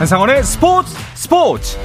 한상원의 0.00 0.42
스포츠 0.44 0.96
스포츠 1.14 1.78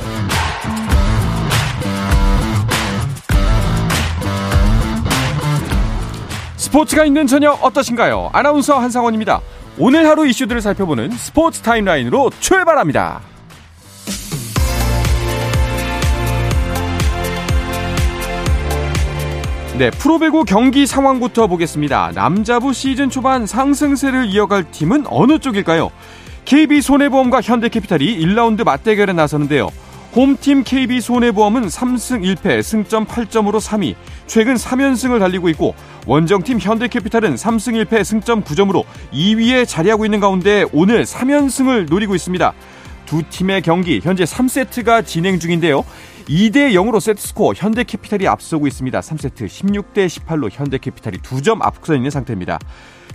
스포츠가 6.56 7.04
있는 7.04 7.28
저녁 7.28 7.62
어떠신가요? 7.62 8.30
아나운서 8.32 8.80
한상원입니다. 8.80 9.42
오늘 9.78 10.08
하루 10.08 10.26
이슈들을 10.28 10.62
살펴보는 10.62 11.12
스포츠 11.12 11.60
타임라인으로 11.60 12.32
출발합니다. 12.40 13.20
네, 19.78 19.92
프로배구 19.92 20.46
경기 20.46 20.88
상황부터 20.88 21.48
보겠습니다. 21.48 22.14
남자부 22.16 22.72
시즌 22.72 23.10
초반 23.10 23.46
상승세를 23.46 24.28
이어갈 24.28 24.72
팀은 24.72 25.04
어느 25.10 25.38
쪽일까요? 25.38 25.92
KB 26.46 26.82
손해보험과 26.82 27.42
현대캐피탈이 27.42 28.20
1라운드 28.20 28.64
맞대결에 28.64 29.14
나서는데요. 29.14 29.70
홈팀 30.16 30.64
KB 30.64 31.02
손해보험은 31.02 31.68
3승 31.68 32.38
1패 32.38 32.62
승점 32.62 33.06
8점으로 33.08 33.60
3위, 33.60 33.96
최근 34.28 34.54
3연승을 34.54 35.20
달리고 35.20 35.50
있고 35.50 35.74
원정팀 36.06 36.60
현대캐피탈은 36.60 37.36
3승 37.36 37.86
1패 37.86 38.04
승점 38.04 38.44
9점으로 38.44 38.86
2위에 39.12 39.68
자리하고 39.68 40.06
있는 40.06 40.20
가운데 40.20 40.66
오늘 40.72 41.04
3연승을 41.04 41.90
노리고 41.90 42.14
있습니다. 42.14 42.54
두 43.08 43.24
팀의 43.28 43.64
경기 43.64 44.00
현재 44.02 44.24
3세트가 44.24 45.06
진행 45.06 45.40
중인데요. 45.40 45.84
2대 46.30 46.74
0으로 46.74 47.00
세트스코어 47.00 47.54
현대캐피탈이 47.56 48.28
앞서고 48.28 48.68
있습니다. 48.68 49.00
3세트 49.00 49.48
16대 49.48 50.08
18로 50.08 50.50
현대캐피탈이 50.52 51.18
2점 51.18 51.62
앞서 51.62 51.96
있는 51.96 52.10
상태입니다. 52.10 52.60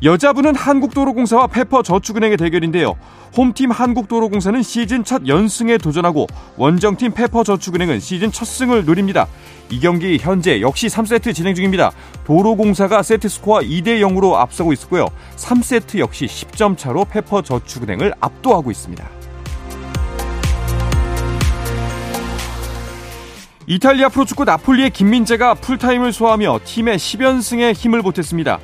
여자분은 0.02 0.54
한국도로공사와 0.54 1.48
페퍼저축은행의 1.48 2.38
대결인데요. 2.38 2.96
홈팀 3.36 3.70
한국도로공사는 3.70 4.62
시즌 4.62 5.04
첫 5.04 5.28
연승에 5.28 5.76
도전하고 5.76 6.26
원정팀 6.56 7.12
페퍼저축은행은 7.12 8.00
시즌 8.00 8.32
첫 8.32 8.46
승을 8.46 8.86
노립니다. 8.86 9.26
이 9.68 9.78
경기 9.78 10.18
현재 10.18 10.62
역시 10.62 10.86
3세트 10.86 11.34
진행 11.34 11.54
중입니다. 11.54 11.92
도로공사가 12.24 13.02
세트 13.02 13.28
스코어 13.28 13.60
2대 13.60 14.00
0으로 14.00 14.34
앞서고 14.34 14.72
있었고요. 14.72 15.06
3세트 15.36 15.98
역시 15.98 16.24
10점 16.24 16.78
차로 16.78 17.04
페퍼저축은행을 17.04 18.14
압도하고 18.20 18.70
있습니다. 18.70 19.06
이탈리아 23.66 24.08
프로축구 24.08 24.44
나폴리의 24.44 24.90
김민재가 24.90 25.54
풀타임을 25.54 26.12
소화하며 26.12 26.60
팀의 26.64 26.98
10연승에 26.98 27.74
힘을 27.74 28.02
보탰습니다. 28.02 28.58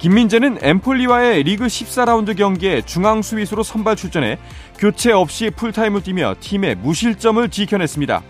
김민재는 0.00 0.56
엠폴리와의 0.62 1.42
리그 1.42 1.66
14라운드 1.66 2.34
경기에 2.34 2.80
중앙 2.86 3.20
수비수로 3.20 3.62
선발 3.62 3.96
출전해 3.96 4.38
교체 4.78 5.12
없이 5.12 5.50
풀타임을 5.54 6.02
뛰며 6.02 6.36
팀의 6.40 6.76
무실점을 6.76 7.46
지켜냈습니다. 7.50 8.22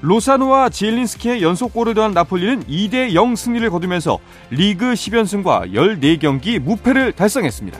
로사노와 0.00 0.70
지엘린스키의 0.70 1.42
연속골을 1.42 1.92
더한 1.92 2.12
나폴리는 2.12 2.64
2대 2.64 3.12
0 3.12 3.36
승리를 3.36 3.68
거두면서 3.68 4.18
리그 4.48 4.94
10연승과 4.94 5.74
14경기 5.74 6.58
무패를 6.60 7.12
달성했습니다. 7.12 7.78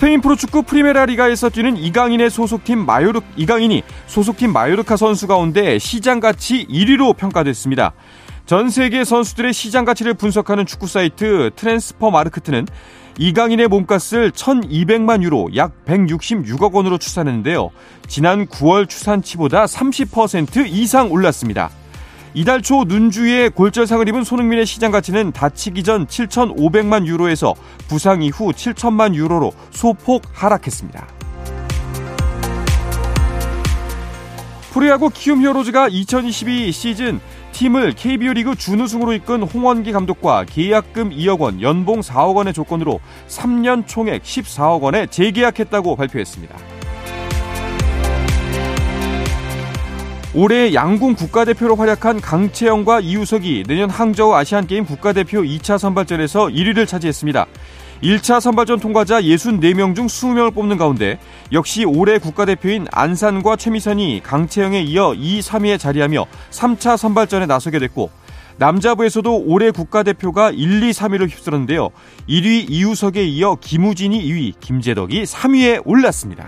스페인 0.00 0.22
프로축구 0.22 0.62
프리메라 0.62 1.04
리가에서 1.04 1.50
뛰는 1.50 1.76
이강인의 1.76 2.30
소속팀 2.30 2.86
마요르 2.86 3.20
이강인이 3.36 3.82
소속팀 4.06 4.50
마요르카 4.50 4.96
선수 4.96 5.26
가운데 5.26 5.78
시장 5.78 6.20
가치 6.20 6.66
1위로 6.68 7.14
평가됐습니다. 7.18 7.92
전 8.50 8.68
세계 8.68 9.04
선수들의 9.04 9.52
시장 9.52 9.84
가치를 9.84 10.14
분석하는 10.14 10.66
축구 10.66 10.88
사이트 10.88 11.52
트랜스퍼 11.54 12.10
마르크트는 12.10 12.66
이강인의 13.16 13.68
몸값을 13.68 14.32
1200만 14.32 15.22
유로 15.22 15.50
약 15.54 15.84
166억 15.84 16.72
원으로 16.72 16.98
추산했는데요. 16.98 17.70
지난 18.08 18.48
9월 18.48 18.88
추산치보다 18.88 19.66
30% 19.66 20.66
이상 20.66 21.12
올랐습니다. 21.12 21.70
이달 22.34 22.60
초 22.60 22.82
눈주위에 22.82 23.50
골절상을 23.50 24.08
입은 24.08 24.24
손흥민의 24.24 24.66
시장 24.66 24.90
가치는 24.90 25.30
다치기 25.30 25.84
전 25.84 26.08
7,500만 26.08 27.06
유로에서 27.06 27.54
부상 27.86 28.20
이후 28.20 28.50
7천만 28.50 29.14
유로로 29.14 29.52
소폭 29.70 30.22
하락했습니다. 30.32 31.06
프로야구 34.72 35.10
키움 35.10 35.42
히어로즈가 35.42 35.88
2022 35.88 36.72
시즌 36.72 37.20
팀을 37.52 37.92
KBO 37.92 38.32
리그 38.32 38.54
준우승으로 38.54 39.12
이끈 39.14 39.42
홍원기 39.42 39.92
감독과 39.92 40.44
계약금 40.44 41.10
2억 41.10 41.40
원, 41.40 41.60
연봉 41.60 42.00
4억 42.00 42.36
원의 42.36 42.52
조건으로 42.52 43.00
3년 43.28 43.86
총액 43.86 44.22
14억 44.22 44.80
원에 44.80 45.06
재계약했다고 45.06 45.96
발표했습니다. 45.96 46.56
올해 50.32 50.72
양궁 50.72 51.14
국가대표로 51.14 51.74
활약한 51.74 52.20
강채영과 52.20 53.00
이우석이 53.00 53.64
내년 53.66 53.90
항저우 53.90 54.32
아시안게임 54.32 54.84
국가대표 54.84 55.42
2차 55.42 55.76
선발전에서 55.76 56.46
1위를 56.46 56.86
차지했습니다. 56.86 57.46
1차 58.02 58.40
선발전 58.40 58.80
통과자 58.80 59.20
64명 59.20 59.94
중 59.94 60.06
20명을 60.06 60.54
뽑는 60.54 60.78
가운데 60.78 61.18
역시 61.52 61.84
올해 61.84 62.18
국가대표인 62.18 62.86
안산과 62.90 63.56
최미선이 63.56 64.22
강채영에 64.24 64.80
이어 64.80 65.14
2, 65.14 65.40
3위에 65.40 65.78
자리하며 65.78 66.26
3차 66.50 66.96
선발전에 66.96 67.44
나서게 67.46 67.78
됐고 67.78 68.10
남자부에서도 68.56 69.44
올해 69.46 69.70
국가대표가 69.70 70.50
1, 70.50 70.82
2, 70.82 70.90
3위를 70.90 71.30
휩쓸었는데요. 71.30 71.90
1위 72.28 72.66
이우석에 72.68 73.24
이어 73.24 73.56
김우진이 73.60 74.22
2위, 74.22 74.60
김재덕이 74.60 75.24
3위에 75.24 75.82
올랐습니다. 75.84 76.46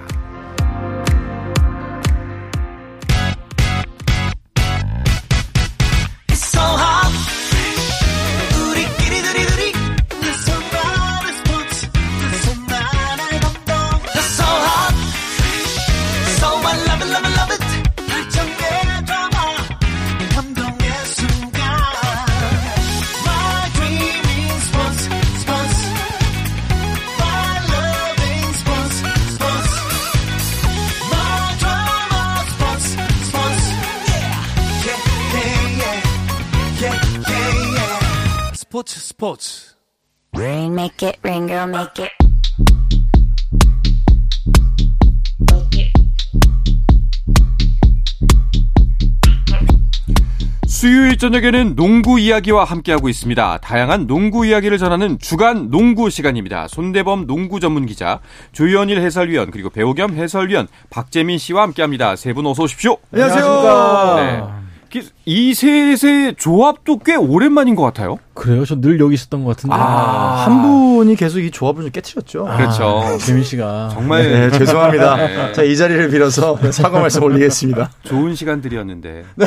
스포츠 39.23 39.77
Rain 40.37 40.73
make 40.73 41.09
it 41.09 41.21
rain 41.23 41.47
girl 41.47 41.69
make 41.69 42.05
it 42.05 42.11
수요일 50.67 51.17
저녁에는 51.17 51.77
농구 51.77 52.19
이야기와 52.19 52.65
함께하고 52.65 53.09
있습니다. 53.09 53.59
다양한 53.59 54.09
농구 54.09 54.45
이야기를 54.45 54.79
전하는 54.79 55.21
주간 55.21 55.71
농구 55.71 56.11
시간입니다. 56.11 56.67
손대범 56.67 57.29
농구 57.29 57.61
전문 57.61 57.87
기자, 57.87 58.19
조현일 58.51 59.01
해설위원, 59.01 59.53
그리고 59.53 59.71
배우 59.71 59.95
겸 59.95 60.15
해설위원 60.15 60.67
박재민 60.91 61.39
씨와 61.39 61.63
함께합니다. 61.63 62.17
세 62.17 62.33
분 62.33 62.45
어서 62.47 62.65
오십시오. 62.65 62.97
안녕하세요. 63.13 64.15
네. 64.17 64.62
이 65.25 65.55
셋의 65.55 66.35
조합도 66.37 66.99
꽤 66.99 67.15
오랜만인 67.17 67.75
것 67.75 67.83
같아요. 67.83 68.19
그래요? 68.35 68.65
저 68.65 68.81
늘 68.81 68.99
여기 69.01 69.15
있었던 69.15 69.45
것 69.45 69.57
같은데. 69.57 69.75
아, 69.77 70.45
한 70.47 70.63
분이 70.63 71.17
계속 71.17 71.41
이 71.41 71.51
조합을 71.51 71.83
좀 71.83 71.91
깨뜨렸죠. 71.93 72.47
아, 72.49 72.57
그렇죠. 72.57 73.19
재민 73.21 73.45
씨가. 73.45 73.91
정말. 73.93 74.23
네, 74.31 74.51
죄송합니다. 74.51 75.17
네. 75.17 75.53
자, 75.53 75.63
이 75.63 75.77
자리를 75.77 76.09
빌어서 76.11 76.59
사과 76.73 77.01
말씀 77.01 77.23
올리겠습니다. 77.23 77.91
좋은 78.05 78.35
시간들이었는데. 78.35 79.25
네. 79.37 79.47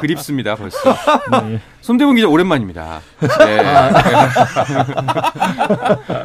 그립습니다, 0.00 0.56
벌써. 0.56 0.78
네. 1.42 1.60
손대문 1.80 2.16
기자 2.16 2.28
오랜만입니다. 2.28 3.00
네. 3.20 3.62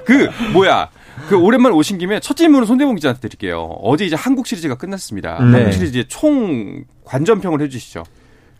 그, 0.06 0.30
뭐야. 0.53 0.89
그 1.27 1.38
오랜만에 1.38 1.75
오신 1.75 1.98
김에 1.98 2.19
첫 2.19 2.36
질문을 2.36 2.68
손대문 2.68 2.95
기자한테 2.95 3.21
드릴게요. 3.21 3.62
어제 3.81 4.06
이제 4.06 4.16
한국 4.16 4.48
시리즈가 4.48 4.75
끝났습니다. 4.75 5.39
네. 5.44 5.51
한국 5.51 5.71
시리즈의 5.74 6.06
총 6.07 6.83
관전평을 7.06 7.62
해주시죠. 7.62 8.04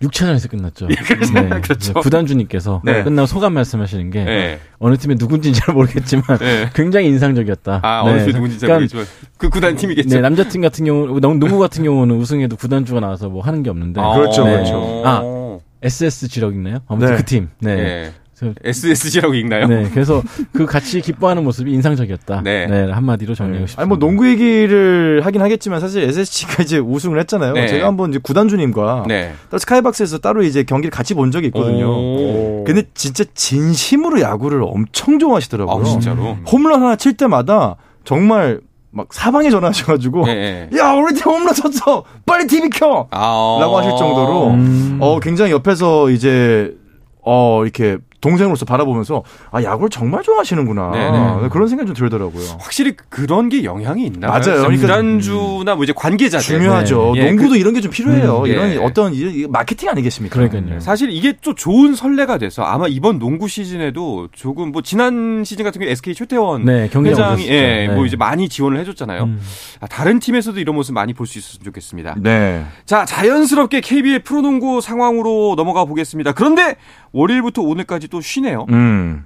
6차전에서 0.02 0.50
끝났죠. 0.50 0.88
네. 0.88 0.96
그렇죠. 1.62 1.94
구단주님께서 1.94 2.82
네. 2.86 3.04
끝나고 3.04 3.26
소감 3.26 3.54
말씀하시는 3.54 4.10
게 4.12 4.24
네. 4.24 4.60
어느 4.80 4.96
팀의 4.98 5.18
누군지는 5.20 5.54
잘 5.54 5.76
모르겠지만 5.76 6.38
네. 6.40 6.70
굉장히 6.74 7.08
인상적이었다. 7.08 7.82
아 7.84 8.02
어느 8.04 8.24
팀 8.24 8.34
누군지 8.34 8.60
잘 8.60 8.68
그러니까, 8.70 8.96
모르겠지만 8.96 9.06
그 9.38 9.50
구단 9.50 9.76
팀이겠죠. 9.76 10.10
네, 10.10 10.22
남자 10.22 10.48
팀 10.48 10.62
같은 10.62 10.86
경우 10.86 11.20
농구 11.20 11.60
같은 11.60 11.84
경우는 11.84 12.16
우승해도 12.16 12.56
구단주가 12.56 13.02
나와서 13.02 13.28
뭐 13.28 13.42
하는 13.44 13.62
게 13.62 13.70
없는데. 13.70 14.00
아, 14.00 14.14
그렇죠, 14.14 14.46
그렇죠. 14.46 15.04
아 15.06 15.22
SS 15.82 16.30
지력 16.30 16.54
있나요? 16.54 16.80
아무튼 16.88 17.18
그 17.18 17.26
팀. 17.26 17.50
네. 17.60 18.14
SSG라고 18.64 19.34
읽나요? 19.34 19.68
네, 19.68 19.90
그래서 19.92 20.22
그 20.54 20.66
같이 20.66 21.02
기뻐하는 21.02 21.44
모습이 21.44 21.72
인상적이었다. 21.72 22.42
네, 22.44 22.68
네 22.68 22.92
한마디로 22.92 23.36
정리하고 23.36 23.66
네. 23.66 23.68
싶습니다. 23.68 23.82
아니 23.82 23.88
뭐 23.88 23.98
농구 23.98 24.28
얘기를 24.28 25.22
하긴 25.24 25.42
하겠지만 25.42 25.80
사실 25.80 26.04
SSG가 26.04 26.64
이제 26.64 26.78
우승을 26.78 27.20
했잖아요. 27.20 27.54
네. 27.54 27.68
제가 27.68 27.88
한번 27.88 28.10
이제 28.10 28.20
구단주님과 28.22 29.06
네. 29.08 29.34
스카이박스에서 29.58 30.20
따로 30.20 30.44
이제 30.44 30.64
경기를 30.64 30.92
같이 30.92 31.14
본 31.14 31.32
적이 31.32 31.48
있거든요. 31.48 31.90
오. 31.90 32.64
근데 32.66 32.84
진짜 32.94 33.24
진심으로 33.34 34.22
야구를 34.22 34.62
엄청 34.64 35.20
좋아하시더라고요. 35.20 35.82
아, 35.82 35.84
진짜로. 35.84 36.38
홈런 36.52 36.82
하나 36.82 36.96
칠 36.96 37.16
때마다 37.18 37.76
정말 38.04 38.60
막 38.92 39.14
사방에 39.14 39.50
전화하셔가지고 39.50 40.26
네. 40.26 40.70
야 40.78 40.94
우리 40.94 41.14
팀 41.14 41.32
홈런 41.32 41.54
쳤어 41.54 42.04
빨리 42.26 42.48
TV 42.48 42.70
켜 42.70 43.08
아, 43.12 43.58
라고 43.60 43.78
하실 43.78 43.92
정도로 43.92 44.48
음. 44.48 44.98
어 45.00 45.20
굉장히 45.20 45.52
옆에서 45.52 46.10
이제 46.10 46.76
어 47.24 47.62
이렇게 47.64 47.98
동생으로서 48.22 48.66
바라보면서 48.66 49.24
아 49.52 49.64
야구를 49.64 49.90
정말 49.90 50.24
좋아하시는구나 50.24 50.92
네네. 50.92 51.42
네. 51.44 51.50
그런 51.50 51.68
생각이 51.68 51.88
좀 51.88 51.96
들더라고요. 51.96 52.58
확실히 52.60 52.94
그런 53.10 53.50
게 53.50 53.64
영향이 53.64 54.06
있나 54.06 54.28
맞아요. 54.28 54.42
그러니까 54.64 54.70
구단주나 54.82 55.76
뭐 55.76 55.84
이제 55.84 55.94
관계자들 55.96 56.44
중요하죠. 56.46 57.14
네. 57.16 57.26
농구도 57.28 57.50
그, 57.52 57.58
이런 57.58 57.74
게 57.74 57.80
좀 57.80 57.92
필요해요. 57.92 58.42
음, 58.42 58.46
이런 58.48 58.72
예. 58.74 58.78
어떤 58.78 59.14
마케팅 59.50 59.88
아니겠습니까? 59.88 60.34
그러니까요. 60.36 60.66
네. 60.76 60.80
사실 60.82 61.10
이게 61.12 61.34
또 61.42 61.56
좋은 61.56 61.96
선례가 61.96 62.38
돼서 62.38 62.64
아마 62.64 62.88
이번 62.90 63.20
농구 63.20 63.48
시즌에도 63.48 64.28
조금 64.34 64.74
뭐 64.74 64.82
지난 64.82 65.44
시즌 65.46 65.64
같은 65.64 65.80
경우 65.80 65.90
SK 65.90 66.14
최태원 66.14 66.66
네, 66.66 66.90
회장이 66.94 67.48
예, 67.48 67.88
뭐 67.88 68.02
네. 68.02 68.08
이제 68.08 68.18
많이 68.18 68.50
지원을 68.50 68.78
해줬잖아요. 68.82 69.24
음. 69.24 69.40
아, 69.80 69.88
다른 69.88 70.20
팀에서도 70.20 70.60
이런 70.60 70.76
모습 70.76 70.94
많이 70.94 71.14
볼 71.14 71.26
수 71.26 71.38
있었으면 71.38 71.64
좋겠습니다. 71.64 72.16
네. 72.20 72.66
자 72.86 73.06
자연스럽게 73.06 73.80
KBL 73.80 74.24
프로농구 74.24 74.82
상황으로 74.82 75.54
넘어가 75.56 75.86
보겠습니다. 75.86 76.34
그런데 76.34 76.76
월요일부터 77.14 77.62
오늘까지 77.62 78.09
또 78.10 78.22
쉬네요. 78.22 78.66
음. 78.70 79.26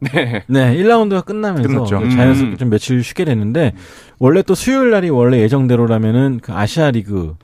네. 0.00 0.42
네, 0.46 0.76
1라운드가 0.76 1.24
끝나면서 1.24 1.68
끝났죠. 1.68 2.10
자연스럽게 2.10 2.54
음. 2.54 2.58
좀 2.58 2.70
며칠 2.70 3.02
쉬게 3.02 3.24
됐는데 3.24 3.72
원래 4.18 4.42
또 4.42 4.54
수요일 4.54 4.90
날이 4.90 5.08
원래 5.08 5.40
예정대로라면은 5.40 6.40
그 6.42 6.52
아시아 6.52 6.90
리그 6.90 7.34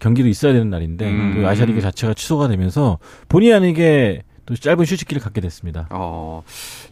경기도 0.00 0.28
있어야 0.28 0.52
되는 0.52 0.68
날인데 0.68 1.08
음. 1.08 1.34
그 1.36 1.48
아시아 1.48 1.64
리그 1.64 1.80
자체가 1.80 2.12
취소가 2.14 2.48
되면서 2.48 2.98
본의 3.28 3.54
아니게 3.54 4.22
또 4.46 4.54
짧은 4.54 4.84
휴식기를 4.84 5.22
갖게 5.22 5.40
됐습니다. 5.40 5.86
어. 5.90 6.42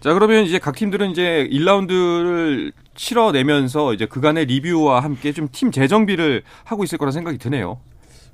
자, 0.01 0.15
그러면 0.15 0.45
이제 0.45 0.59
각 0.59 0.75
팀들은 0.75 1.11
이제 1.11 1.47
1라운드를 1.53 2.73
치러내면서 2.95 3.93
이제 3.93 4.07
그간의 4.07 4.47
리뷰와 4.47 5.01
함께 5.01 5.33
좀 5.33 5.49
팀 5.53 5.71
재정비를 5.71 6.43
하고 6.65 6.85
있을 6.85 6.97
거라 6.97 7.11
생각이 7.11 7.37
드네요. 7.37 7.79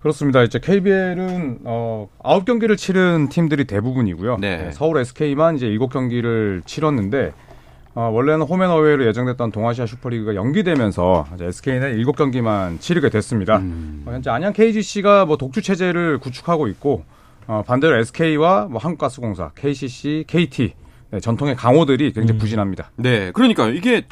그렇습니다. 0.01 0.43
이제 0.43 0.59
KBL은 0.59 1.61
어 1.65 2.09
9경기를 2.23 2.77
치른 2.77 3.29
팀들이 3.29 3.65
대부분이고요. 3.65 4.39
네. 4.41 4.57
네 4.57 4.71
서울 4.73 4.99
SK만 4.99 5.57
이제 5.57 5.67
7경기를 5.67 6.65
치렀는데 6.67 7.33
어, 7.95 8.11
원래는 8.13 8.43
홈앤어웨이로 8.43 9.07
예정됐던 9.09 9.51
동아시아 9.51 9.87
슈퍼리그가 9.87 10.37
연기되면서 10.37 11.27
SK는 11.41 11.97
7경기만 11.97 12.81
치르게 12.81 13.11
됐습니다. 13.11 13.57
음. 13.57 14.05
어, 14.07 14.13
현재 14.13 14.31
안양 14.31 14.53
KGC가 14.53 15.25
뭐 15.25 15.37
독주 15.37 15.63
체제를 15.63 16.19
구축하고 16.19 16.69
있고 16.69 17.05
어, 17.49 17.65
반대로 17.67 17.97
SK와 17.97 18.67
뭐 18.71 18.81
한국가스공사, 18.81 19.51
KCC, 19.57 20.25
KT 20.29 20.75
네, 21.11 21.21
전통의 21.21 21.57
강호들이 21.57 22.13
굉장히 22.13 22.39
음. 22.39 22.39
부진합니다. 22.39 22.93
네, 22.97 23.33
그러니까 23.33 23.69
이게 23.69 24.03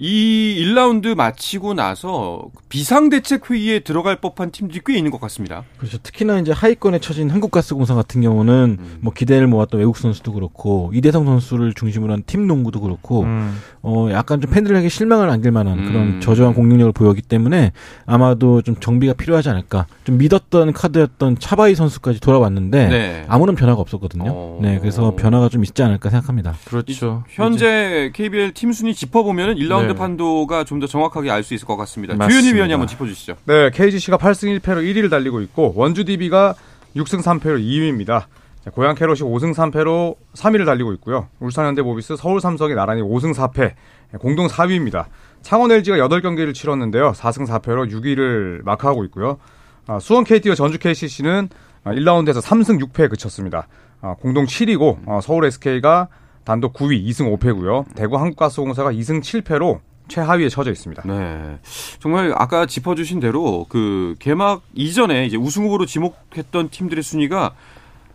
이 0.00 0.64
1라운드 0.64 1.16
마치고 1.16 1.74
나서 1.74 2.44
비상대책 2.68 3.50
회의에 3.50 3.80
들어갈 3.80 4.14
법한 4.16 4.52
팀들이 4.52 4.80
꽤 4.86 4.96
있는 4.96 5.10
것 5.10 5.20
같습니다. 5.22 5.64
그렇죠. 5.76 5.98
특히나 5.98 6.38
이제 6.38 6.52
하위권에 6.52 7.00
처진 7.00 7.30
한국가스공사 7.30 7.94
같은 7.96 8.20
경우는 8.20 8.76
음. 8.78 8.98
뭐 9.00 9.12
기대를 9.12 9.48
모았던 9.48 9.80
외국 9.80 9.96
선수도 9.96 10.32
그렇고 10.32 10.92
이대성 10.94 11.24
선수를 11.24 11.74
중심으로 11.74 12.12
한 12.12 12.22
팀 12.28 12.46
농구도 12.46 12.80
그렇고 12.80 13.22
음. 13.22 13.58
어 13.82 14.08
약간 14.12 14.40
좀 14.40 14.50
팬들에게 14.50 14.88
실망을 14.88 15.30
안길 15.30 15.50
만한 15.50 15.78
음. 15.78 15.84
그런 15.86 16.20
저조한 16.20 16.52
공격력을 16.54 16.92
보였기 16.92 17.22
때문에 17.22 17.72
아마도 18.06 18.60
좀 18.62 18.76
정비가 18.76 19.14
필요하지 19.14 19.48
않을까. 19.48 19.86
좀 20.04 20.18
믿었던 20.18 20.72
카드였던 20.74 21.38
차바이 21.38 21.74
선수까지 21.74 22.20
돌아왔는데 22.20 22.88
네. 22.88 23.24
아무런 23.28 23.56
변화가 23.56 23.80
없었거든요. 23.80 24.30
어. 24.32 24.58
네, 24.62 24.78
그래서 24.78 25.14
변화가 25.16 25.48
좀 25.48 25.64
있지 25.64 25.82
않을까 25.82 26.10
생각합니다. 26.10 26.54
그렇죠. 26.66 27.24
현재 27.30 28.10
KBL 28.14 28.52
팀 28.52 28.72
순위 28.72 28.94
짚어보면은 28.94 29.54
1라운드 29.56 29.86
네. 29.87 29.87
판도가 29.96 30.64
좀 30.64 30.78
더 30.80 30.86
정확하게 30.86 31.30
알 31.30 31.42
수 31.42 31.54
있을 31.54 31.66
것 31.66 31.76
같습니다. 31.76 32.14
주현희 32.28 32.54
위원이 32.54 32.72
한번 32.72 32.86
짚어주시죠. 32.86 33.36
네, 33.46 33.70
KGC가 33.70 34.16
8승 34.18 34.58
1패로 34.60 34.82
1위를 34.84 35.10
달리고 35.10 35.40
있고 35.42 35.72
원주 35.76 36.04
DB가 36.04 36.54
6승 36.96 37.22
3패로 37.22 37.60
2위입니다. 37.60 38.24
고양 38.72 38.94
캐롯이 38.94 39.20
5승 39.20 39.54
3패로 39.54 40.16
3위를 40.34 40.66
달리고 40.66 40.92
있고요. 40.94 41.28
울산 41.40 41.64
현대 41.66 41.80
모비스, 41.82 42.16
서울 42.16 42.40
삼성이 42.40 42.74
나란히 42.74 43.00
5승 43.02 43.32
4패 43.34 43.72
공동 44.20 44.46
4위입니다. 44.46 45.06
창원 45.42 45.70
LG가 45.72 45.96
8경기를 46.08 46.52
치렀는데요. 46.54 47.12
4승 47.12 47.46
4패로 47.46 47.90
6위를 47.90 48.62
마크하고 48.64 49.04
있고요. 49.06 49.38
아, 49.86 49.98
수원 50.00 50.24
KT와 50.24 50.54
전주 50.54 50.78
KCC는 50.78 51.48
1라운드에서 51.84 52.42
3승 52.42 52.78
6패에 52.92 53.08
그쳤습니다. 53.08 53.68
아, 54.02 54.14
공동 54.20 54.44
7위고 54.44 54.98
어, 55.06 55.20
서울 55.22 55.46
SK가 55.46 56.08
단독 56.48 56.72
9위 56.72 57.04
2승 57.04 57.38
5패고요. 57.38 57.84
대구 57.94 58.16
한국가스공사가 58.16 58.90
2승 58.90 59.20
7패로 59.20 59.80
최하위에 60.08 60.48
처져 60.48 60.70
있습니다. 60.70 61.02
네. 61.04 61.58
정말 62.00 62.32
아까 62.34 62.64
짚어주신 62.64 63.20
대로 63.20 63.66
그 63.68 64.14
개막 64.18 64.62
이전에 64.72 65.26
이제 65.26 65.36
우승 65.36 65.64
후보로 65.64 65.84
지목했던 65.84 66.70
팀들의 66.70 67.04
순위가 67.04 67.52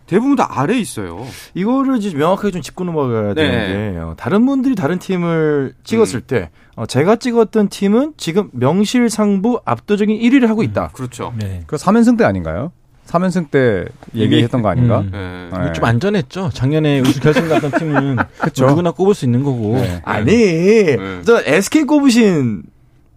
대부분 0.06 0.34
다 0.34 0.48
아래에 0.50 0.80
있어요. 0.80 1.24
이거를 1.54 1.98
이제 1.98 2.12
명확하게 2.12 2.50
좀 2.50 2.60
짚고 2.60 2.82
넘어가야 2.82 3.34
네. 3.34 3.34
되는 3.34 3.94
게 3.94 4.00
어, 4.00 4.14
다른 4.16 4.44
분들이 4.46 4.74
다른 4.74 4.98
팀을 4.98 5.74
찍었을 5.84 6.18
음. 6.18 6.22
때 6.26 6.50
어, 6.74 6.86
제가 6.86 7.14
찍었던 7.14 7.68
팀은 7.68 8.14
지금 8.16 8.50
명실상부 8.52 9.60
압도적인 9.64 10.18
1위를 10.18 10.48
하고 10.48 10.64
있다. 10.64 10.86
음, 10.86 10.88
그렇죠. 10.92 11.32
네. 11.38 11.62
그 11.68 11.76
3연승 11.76 12.18
때 12.18 12.24
아닌가요? 12.24 12.72
3연승 13.06 13.50
때 13.50 13.84
얘기했던 14.14 14.62
거 14.62 14.68
아닌가? 14.68 15.00
음. 15.00 15.50
네. 15.52 15.64
네. 15.66 15.72
좀 15.72 15.84
안전했죠. 15.84 16.50
작년에 16.52 17.00
우승 17.00 17.20
결승 17.22 17.48
갔던 17.48 17.72
팀은 17.78 18.16
그쵸? 18.38 18.66
누구나 18.66 18.90
꼽을 18.90 19.14
수 19.14 19.24
있는 19.24 19.42
거고. 19.42 19.76
네. 19.76 20.00
아니, 20.04 20.26
네. 20.26 20.96
저 21.24 21.42
SK 21.44 21.84
꼽으신 21.84 22.62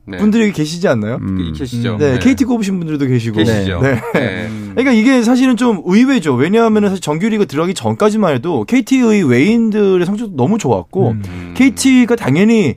네. 0.10 0.18
분들이 0.18 0.54
계시지 0.54 0.88
않나요? 0.88 1.18
음. 1.22 1.54
계시죠. 1.54 1.98
네, 1.98 2.14
네, 2.14 2.20
KT 2.20 2.46
꼽으신 2.46 2.80
분들도 2.80 3.06
계시고. 3.08 3.38
계시죠. 3.38 3.82
네. 3.82 4.02
네. 4.14 4.50
그러니까 4.72 4.92
이게 4.94 5.22
사실은 5.22 5.58
좀 5.58 5.82
의외죠. 5.86 6.34
왜냐하면 6.36 6.88
사실 6.88 7.02
정규리그 7.02 7.46
들어가기 7.48 7.74
전까지만 7.74 8.36
해도 8.36 8.64
KT의 8.64 9.24
외인들의 9.24 10.06
성적도 10.06 10.36
너무 10.38 10.58
좋았고, 10.58 11.10
음. 11.12 11.54
KT가 11.58 12.16
당연히 12.16 12.76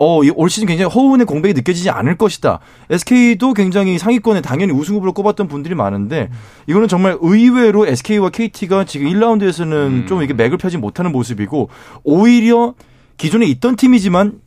어, 0.00 0.20
올 0.34 0.48
시즌 0.48 0.66
굉장히 0.66 0.90
허훈의 0.90 1.26
공백이 1.26 1.52
느껴지지 1.52 1.90
않을 1.90 2.16
것이다. 2.16 2.60
SK도 2.88 3.52
굉장히 3.52 3.98
상위권에 3.98 4.40
당연히 4.40 4.72
우승 4.72 4.94
후보로 4.94 5.12
꼽았던 5.12 5.46
분들이 5.46 5.74
많은데 5.74 6.30
이거는 6.66 6.88
정말 6.88 7.18
의외로 7.20 7.86
SK와 7.86 8.30
KT가 8.30 8.84
지금 8.84 9.08
1라운드에서는 9.08 9.72
음. 9.72 10.06
좀 10.08 10.22
이게 10.22 10.32
맥을 10.32 10.56
펴지 10.56 10.78
못하는 10.78 11.12
모습이고 11.12 11.68
오히려 12.02 12.74
기존에 13.18 13.44
있던 13.44 13.76
팀이지만 13.76 14.40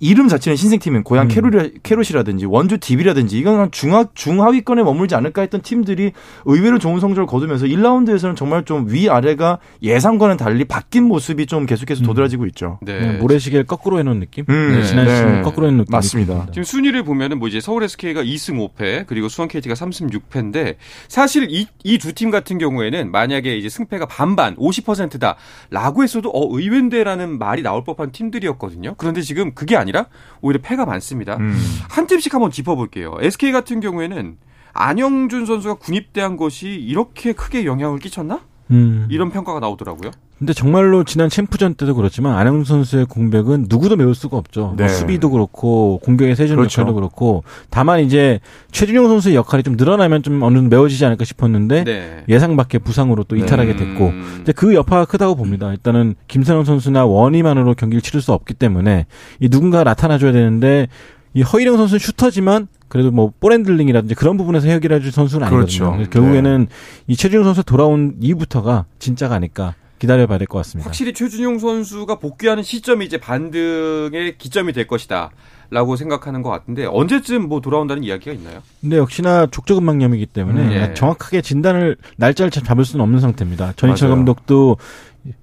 이름 0.00 0.28
자체는 0.28 0.56
신생팀인 0.56 1.04
고양 1.04 1.26
음. 1.26 1.28
캐롤, 1.28 1.74
캐롯이라든지 1.82 2.46
원주 2.46 2.78
DB라든지 2.78 3.38
이건 3.38 3.70
중하, 3.70 4.06
중하위권에 4.14 4.82
머물지 4.82 5.14
않을까 5.14 5.42
했던 5.42 5.60
팀들이 5.60 6.12
의외로 6.46 6.78
좋은 6.78 7.00
성적을 7.00 7.26
거두면서 7.26 7.66
1라운드에서는 7.66 8.34
정말 8.34 8.64
좀 8.64 8.86
위아래가 8.88 9.58
예상과는 9.82 10.38
달리 10.38 10.64
바뀐 10.64 11.04
모습이 11.04 11.44
좀 11.46 11.66
계속해서 11.66 12.02
음. 12.02 12.06
도드라지고 12.06 12.46
있죠. 12.46 12.78
네. 12.82 12.98
네. 12.98 13.18
모래시계를 13.18 13.66
거꾸로 13.66 13.98
해놓은 13.98 14.20
느낌? 14.20 14.46
음. 14.48 14.72
네. 14.72 14.84
지난 14.84 15.06
시즌 15.06 15.32
네. 15.32 15.42
거꾸로 15.42 15.66
해놓은 15.66 15.84
느낌. 15.84 15.92
맞습니다. 15.92 16.46
지금 16.46 16.64
순위를 16.64 17.02
보면은 17.02 17.38
뭐 17.38 17.48
이제 17.48 17.60
서울 17.60 17.82
SK가 17.82 18.22
2승 18.22 18.74
5패 18.74 19.06
그리고 19.06 19.28
수원 19.28 19.48
KT가 19.48 19.74
3승 19.74 20.10
6패인데 20.10 20.76
사실 21.08 21.46
이이두팀 21.84 22.30
같은 22.30 22.56
경우에는 22.56 23.10
만약에 23.10 23.54
이제 23.58 23.68
승패가 23.68 24.06
반반 24.06 24.56
50%다라고 24.56 26.02
했어도 26.02 26.30
어 26.30 26.48
의외인데라는 26.56 27.38
말이 27.38 27.62
나올 27.62 27.84
법한 27.84 28.12
팀들이었거든요. 28.12 28.94
그런데 28.96 29.20
지금 29.20 29.52
그게 29.54 29.76
아니 29.76 29.89
아니라 29.90 30.06
오히려 30.40 30.60
패가 30.62 30.86
많습니다. 30.86 31.36
음. 31.36 31.54
한 31.88 32.06
팀씩 32.06 32.32
한번 32.32 32.50
짚어볼게요. 32.50 33.18
SK 33.20 33.52
같은 33.52 33.80
경우에는 33.80 34.38
안영준 34.72 35.46
선수가 35.46 35.74
군입대한 35.74 36.36
것이 36.36 36.68
이렇게 36.68 37.32
크게 37.32 37.64
영향을 37.64 37.98
끼쳤나? 37.98 38.40
음. 38.70 39.08
이런 39.10 39.30
평가가 39.30 39.60
나오더라고요. 39.60 40.12
근데 40.40 40.54
정말로 40.54 41.04
지난 41.04 41.28
챔프전 41.28 41.74
때도 41.74 41.94
그렇지만 41.94 42.34
안영준 42.34 42.64
선수의 42.64 43.04
공백은 43.04 43.66
누구도 43.68 43.96
메울 43.96 44.14
수가 44.14 44.38
없죠. 44.38 44.60
뭐 44.68 44.74
네. 44.74 44.84
뭐 44.84 44.88
수비도 44.88 45.28
그렇고 45.28 46.00
공격의 46.02 46.34
세준 46.34 46.56
그렇죠. 46.56 46.80
역할도 46.80 46.94
그렇고 46.94 47.44
다만 47.68 48.00
이제 48.00 48.40
최준용 48.72 49.06
선수의 49.06 49.34
역할이 49.34 49.62
좀 49.62 49.76
늘어나면 49.76 50.22
좀 50.22 50.42
어느 50.42 50.56
정도 50.56 50.70
메워지지 50.70 51.04
않을까 51.04 51.26
싶었는데 51.26 51.84
네. 51.84 52.24
예상 52.30 52.56
밖의 52.56 52.80
부상으로 52.80 53.24
또 53.24 53.36
이탈하게 53.36 53.76
네. 53.76 53.84
됐고 53.84 54.06
음. 54.06 54.38
이제 54.40 54.52
그 54.52 54.74
여파가 54.74 55.04
크다고 55.04 55.34
봅니다. 55.34 55.70
일단은 55.72 56.14
김선형 56.26 56.64
선수나 56.64 57.04
워니만으로 57.04 57.74
경기를 57.74 58.00
치를 58.00 58.22
수 58.22 58.32
없기 58.32 58.54
때문에 58.54 59.04
이 59.40 59.50
누군가 59.50 59.84
나타나줘야 59.84 60.32
되는데 60.32 60.88
이 61.34 61.42
허일영 61.42 61.76
선수는 61.76 61.98
슈터지만 61.98 62.66
그래도 62.88 63.10
뭐 63.10 63.30
ball 63.40 63.54
handling이라든지 63.54 64.14
그런 64.14 64.38
부분에서 64.38 64.68
해결해 64.68 65.00
줄 65.00 65.12
선수는 65.12 65.46
아니거든요. 65.46 65.92
그렇죠. 65.92 66.10
결국에는 66.10 66.60
네. 66.60 66.74
이 67.08 67.14
최준용 67.14 67.44
선수 67.44 67.62
돌아온 67.62 68.14
이후부터가 68.20 68.86
진짜가 68.98 69.34
아닐까 69.34 69.74
기다려봐야 70.00 70.38
될 70.38 70.48
것 70.48 70.58
같습니다. 70.58 70.88
확실히 70.88 71.12
최준용 71.14 71.60
선수가 71.60 72.18
복귀하는 72.18 72.64
시점이 72.64 73.04
이제 73.06 73.18
반등의 73.18 74.36
기점이 74.38 74.72
될 74.72 74.86
것이다. 74.88 75.30
라고 75.72 75.94
생각하는 75.94 76.42
것 76.42 76.50
같은데 76.50 76.84
언제쯤 76.84 77.48
뭐 77.48 77.60
돌아온다는 77.60 78.02
이야기가 78.02 78.32
있나요? 78.32 78.60
근데 78.80 78.96
역시나 78.96 79.46
족저근막염이기 79.52 80.26
때문에 80.26 80.62
음, 80.62 80.72
예. 80.72 80.94
정확하게 80.94 81.42
진단을 81.42 81.96
날짜를 82.16 82.50
잡을 82.50 82.84
수는 82.84 83.04
없는 83.04 83.20
상태입니다. 83.20 83.74
전희철. 83.76 84.08
감독도 84.08 84.78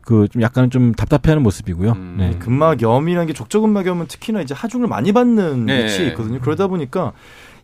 그 0.01 0.27
좀 0.33 0.41
약간 0.41 0.69
좀 0.69 0.91
답답해하는 0.93 1.43
모습이고요. 1.43 1.91
음. 1.91 2.15
네. 2.19 2.35
근막염이라는 2.39 3.27
게 3.27 3.33
족저근막염은 3.33 4.07
특히나 4.07 4.41
이제 4.41 4.53
하중을 4.53 4.87
많이 4.87 5.13
받는 5.13 5.67
네. 5.67 5.85
위치에 5.85 6.07
있거든요. 6.07 6.39
그러다 6.41 6.67
보니까 6.67 7.13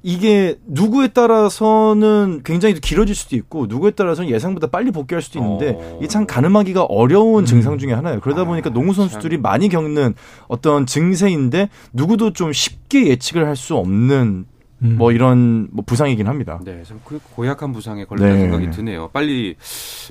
이게 0.05 0.60
누구에 0.67 1.07
따라서는 1.07 2.41
굉장히 2.43 2.75
길어질 2.75 3.15
수도 3.15 3.38
있고 3.38 3.67
누구에 3.67 3.91
따라서는 3.91 4.29
예상보다 4.29 4.67
빨리 4.67 4.91
복귀할 4.91 5.22
수도 5.22 5.39
있는데 5.39 5.77
어. 5.79 5.98
이게 6.00 6.07
참 6.10 6.27
가늠하기가 6.27 6.83
어려운 6.83 7.43
음. 7.43 7.45
증상 7.45 7.77
중에 7.77 7.93
하나예요. 7.93 8.19
그러다 8.19 8.41
아, 8.41 8.45
보니까 8.45 8.69
농구 8.69 8.93
선수들이 8.93 9.38
참. 9.38 9.41
많이 9.41 9.69
겪는 9.69 10.13
어떤 10.50 10.86
증세인데 10.86 11.69
누구도 11.93 12.33
좀 12.33 12.51
쉽게 12.53 13.07
예측을 13.07 13.48
할 13.48 13.53
수 13.55 13.75
없는 13.75 14.45
음. 14.81 14.95
뭐 14.98 15.12
이런 15.13 15.69
뭐 15.72 15.86
부상이긴 15.86 16.27
합니다. 16.27 16.60
네, 16.65 16.81
그 17.05 17.19
고약한 17.36 17.72
부상에 17.72 18.03
걸렸다는 18.03 18.36
네. 18.36 18.41
생각이 18.41 18.72
드네요. 18.72 19.10
빨리 19.13 19.55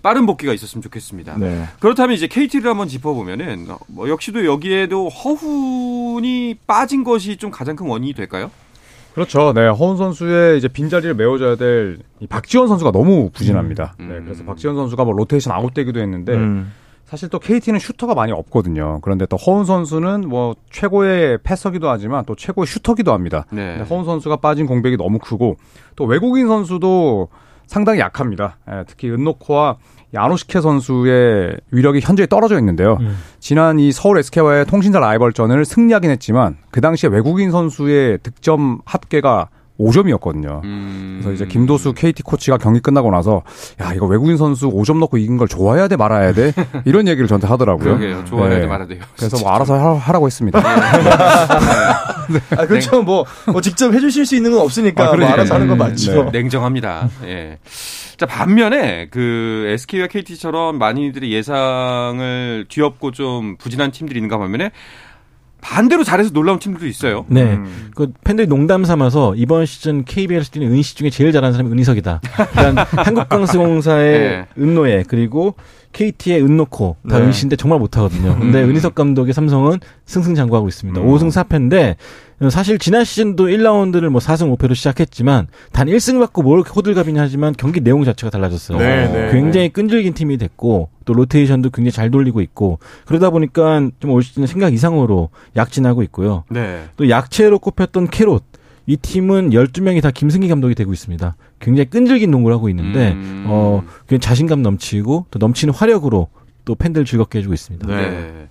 빠른 0.03 0.25
복귀가 0.25 0.55
있었으면 0.55 0.81
좋겠습니다. 0.83 1.37
네. 1.39 1.65
그렇다면 1.81 2.17
이제 2.17 2.27
KT를 2.29 2.71
한번 2.71 2.89
짚어보면은 2.89 3.67
뭐 3.89 4.09
역시도 4.09 4.47
여기에도 4.47 5.09
허훈이 5.11 6.55
빠진 6.67 7.05
것이 7.05 7.37
좀 7.37 7.51
가장 7.51 7.77
큰 7.77 7.87
원인이 7.87 8.15
될까요? 8.15 8.51
그렇죠. 9.15 9.53
네, 9.53 9.69
허훈 9.69 9.97
선수의 9.97 10.59
이제 10.59 10.69
빈자리를 10.69 11.15
메워줘야 11.15 11.57
될 11.57 11.99
박지원 12.29 12.69
선수가 12.69 12.93
너무 12.93 13.31
부진합니다. 13.31 13.95
음. 14.01 14.09
네, 14.09 14.21
그래서 14.25 14.45
박지원 14.45 14.77
선수가 14.77 15.05
뭐 15.05 15.13
로테이션 15.15 15.53
아웃되기도 15.53 16.01
했는데 16.01 16.35
음. 16.35 16.73
사실 17.05 17.29
또 17.29 17.39
KT는 17.39 17.79
슈터가 17.79 18.15
많이 18.15 18.33
없거든요. 18.33 19.01
그런데 19.03 19.27
또 19.27 19.37
허훈 19.37 19.67
선수는 19.67 20.27
뭐 20.29 20.55
최고의 20.71 21.41
패서기도 21.43 21.91
하지만 21.91 22.25
또 22.25 22.35
최고의 22.35 22.67
슈터기도 22.67 23.13
합니다. 23.13 23.45
네. 23.53 23.83
허훈 23.83 24.07
선수가 24.07 24.37
빠진 24.37 24.67
공백이 24.67 24.97
너무 24.97 25.19
크고 25.19 25.57
또 25.95 26.05
외국인 26.05 26.49
선수도 26.49 27.29
상당히 27.67 28.01
약합니다. 28.01 28.59
예, 28.71 28.85
특히 28.87 29.11
은노코와 29.11 29.77
야노시케 30.15 30.61
선수의 30.61 31.57
위력이 31.71 32.01
현저히 32.01 32.27
떨어져 32.27 32.59
있는데요. 32.59 32.99
음. 33.01 33.17
지난 33.41 33.79
이 33.79 33.93
서울 33.93 34.19
SK와의 34.19 34.67
통신사 34.67 34.99
라이벌전을 34.99 35.65
승리하긴 35.65 36.11
했지만 36.11 36.59
그 36.71 36.81
당시에 36.81 37.09
외국인 37.09 37.51
선수의 37.51 38.19
득점 38.23 38.81
합계가 38.85 39.49
5점이었거든요. 39.81 40.63
음. 40.65 41.21
그래서 41.23 41.35
이제 41.35 41.47
김도수 41.47 41.93
KT 41.95 42.23
코치가 42.23 42.59
경기 42.59 42.81
끝나고 42.81 43.11
나서 43.11 43.43
야 43.81 43.93
이거 43.95 44.07
외국인 44.07 44.37
선수 44.37 44.69
5점 44.71 44.99
넣고 44.99 45.19
이긴 45.19 45.39
걸 45.39 45.49
좋아해야 45.49 45.89
돼 45.89 45.97
말아야 45.97 46.33
돼 46.33 46.53
이런 46.85 47.09
얘기를 47.09 47.27
저한테 47.27 47.47
하더라고요. 47.49 47.85
그러게요. 47.99 48.25
좋아해야 48.27 48.55
네. 48.57 48.61
돼 48.63 48.67
말아야 48.67 48.87
돼요. 48.89 49.01
그래서 49.17 49.39
뭐 49.41 49.51
알아서 49.51 49.97
하, 49.99 50.13
라 50.13 50.19
고 50.19 50.27
했습니다. 50.27 50.61
네. 50.61 52.41
아, 52.57 52.67
그렇죠. 52.67 53.03
뭐, 53.03 53.25
뭐 53.51 53.61
직접 53.61 53.93
해주실 53.93 54.27
수 54.27 54.37
있는 54.37 54.53
건 54.53 54.61
없으니까 54.61 55.11
아, 55.13 55.17
뭐 55.17 55.27
알아서 55.27 55.55
하는 55.55 55.67
건 55.69 55.79
맞죠. 55.79 56.25
네. 56.25 56.31
냉정합니다. 56.41 57.09
예. 57.25 57.59
자 58.17 58.27
반면에 58.27 59.09
그 59.11 59.65
SK와 59.69 60.07
KT처럼 60.07 60.79
많이들의 60.79 61.33
예상을 61.33 62.67
뒤엎고 62.69 63.11
좀 63.11 63.57
부진한 63.57 63.91
팀들이 63.91 64.19
있는가 64.19 64.39
반면에 64.39 64.71
반대로 65.63 66.05
잘해서 66.05 66.31
놀라운 66.33 66.59
팀들도 66.59 66.87
있어요. 66.87 67.25
네. 67.29 67.43
음. 67.55 67.91
그 67.95 68.13
팬들이 68.25 68.47
농담 68.47 68.85
삼아서 68.85 69.35
이번 69.37 69.65
시즌 69.65 70.05
KBL 70.05 70.45
뛰는 70.45 70.71
은시 70.73 70.97
중에 70.97 71.09
제일 71.09 71.33
잘하는 71.33 71.53
사람이 71.53 71.71
은희석이다. 71.73 72.21
그러니까 72.53 72.85
한국가스공사의 73.03 74.19
네. 74.19 74.47
은노예 74.59 75.05
그리고 75.07 75.55
KT의 75.93 76.43
은노코 76.43 76.97
다 77.09 77.19
네. 77.19 77.27
은시인데 77.27 77.57
정말 77.57 77.79
못하거든요. 77.79 78.39
근데 78.39 78.63
음. 78.63 78.71
은희석 78.71 78.95
감독의 78.95 79.35
삼성은 79.35 79.81
승승장구하고 80.07 80.69
있습니다. 80.69 81.01
음. 81.01 81.07
5승 81.07 81.29
4패인데 81.31 81.97
사실 82.51 82.79
지난 82.79 83.05
시즌도 83.05 83.47
1라운드를 83.47 84.09
뭐 84.09 84.21
4승 84.21 84.57
5패로 84.57 84.75
시작했지만 84.75 85.47
단 85.73 85.87
1승 85.87 86.19
받고 86.19 86.43
뭘 86.43 86.61
호들갑이냐 86.63 87.21
하지만 87.23 87.55
경기 87.57 87.81
내용 87.81 88.03
자체가 88.05 88.31
달라졌어요. 88.31 88.79
네, 88.79 89.07
네, 89.13 89.33
굉장히 89.33 89.69
끈질긴 89.69 90.15
팀이 90.15 90.39
됐고 90.39 90.89
또 91.05 91.15
로테이션도 91.15 91.71
굉장히 91.71 91.93
잘 91.93 92.11
돌리고 92.11 92.41
있고 92.41 92.79
그러다 93.07 93.31
보니까 93.31 93.89
좀 94.01 94.11
올 94.11 94.23
시즌 94.23 94.47
생각 94.47 94.73
이상으로 94.75 95.31
약진하고 95.57 96.03
있고요. 96.05 96.43
네. 96.51 96.83
또 96.97 97.09
약체로 97.09 97.59
꼽혔던 97.61 98.09
캐롯 98.11 98.43
이 98.87 98.97
팀은 98.97 99.51
12명이 99.51 100.03
다 100.03 100.11
김승기 100.11 100.49
감독이 100.49 100.75
되고 100.75 100.93
있습니다. 100.93 101.37
굉장히 101.61 101.89
끈질긴 101.89 102.31
농구를 102.31 102.57
하고 102.57 102.69
있는데 102.69 103.13
음. 103.13 103.45
어 103.47 103.83
자신감 104.21 104.63
넘치고 104.63 105.27
또 105.31 105.39
넘치는 105.39 105.73
화력으로 105.73 106.29
또 106.65 106.75
팬들 106.75 107.05
즐겁게 107.05 107.39
해주고 107.39 107.55
있습니다. 107.55 107.87
네. 107.87 108.11
네. 108.11 108.49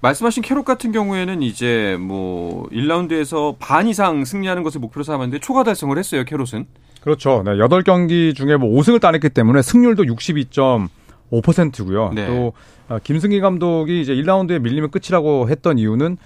말씀하신 0.00 0.42
캐롯 0.42 0.64
같은 0.64 0.92
경우에는 0.92 1.42
이제 1.42 1.96
뭐 2.00 2.68
1라운드에서 2.70 3.56
반 3.58 3.86
이상 3.86 4.24
승리하는 4.24 4.62
것을 4.64 4.80
목표로 4.80 5.04
삼았는데 5.04 5.40
초과 5.40 5.62
달성을 5.62 5.96
했어요, 5.96 6.24
캐롯은. 6.24 6.66
그렇죠. 7.00 7.42
네, 7.44 7.52
8경기 7.52 8.34
중에 8.34 8.56
뭐 8.56 8.68
5승을 8.80 9.00
따냈기 9.00 9.30
때문에 9.30 9.62
승률도 9.62 10.04
62.5%고요. 10.04 12.12
네. 12.14 12.26
또 12.26 12.52
어, 12.88 12.98
김승기 13.02 13.40
감독이 13.40 14.00
이제 14.00 14.14
1라운드에 14.14 14.60
밀리면 14.60 14.90
끝이라고 14.90 15.48
했던 15.48 15.78
이유는 15.78 16.16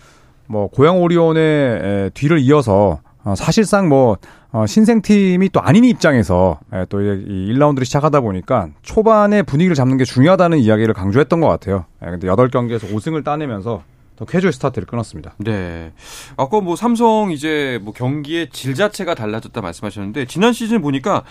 뭐 0.47 0.69
고양 0.69 1.03
오리온의 1.03 2.13
뒤를 2.15 2.39
이어서 2.41 3.01
어, 3.27 3.35
사실상 3.35 3.89
뭐 3.89 4.19
어, 4.53 4.67
신생팀이 4.67 5.49
또 5.49 5.61
아닌 5.61 5.85
입장에서 5.85 6.61
예, 6.73 6.87
또이 6.89 7.27
1라운드를 7.27 7.85
시작하다 7.85 8.21
보니까 8.21 8.69
초반에 8.83 9.43
분위기를 9.43 9.75
잡는 9.75 9.97
게 9.97 10.05
중요하다는 10.05 10.59
이야기를 10.59 10.95
강조했던 10.95 11.41
것 11.41 11.49
같아요. 11.49 11.87
예, 12.05 12.11
근데 12.11 12.29
8경기에서 12.29 12.89
5승을 12.89 13.25
따내면서 13.25 13.83
더 14.15 14.25
캐주얼 14.25 14.53
스타트를 14.53 14.87
끊었습니다. 14.87 15.35
네. 15.39 15.93
아까 16.37 16.61
뭐 16.61 16.77
삼성 16.77 17.33
이제 17.33 17.81
뭐 17.83 17.93
경기의 17.93 18.49
질 18.51 18.75
자체가 18.75 19.15
달라졌다 19.17 19.61
말씀하셨는데 19.61 20.27
지난 20.27 20.53
시즌 20.53 20.81
보니까 20.81 21.25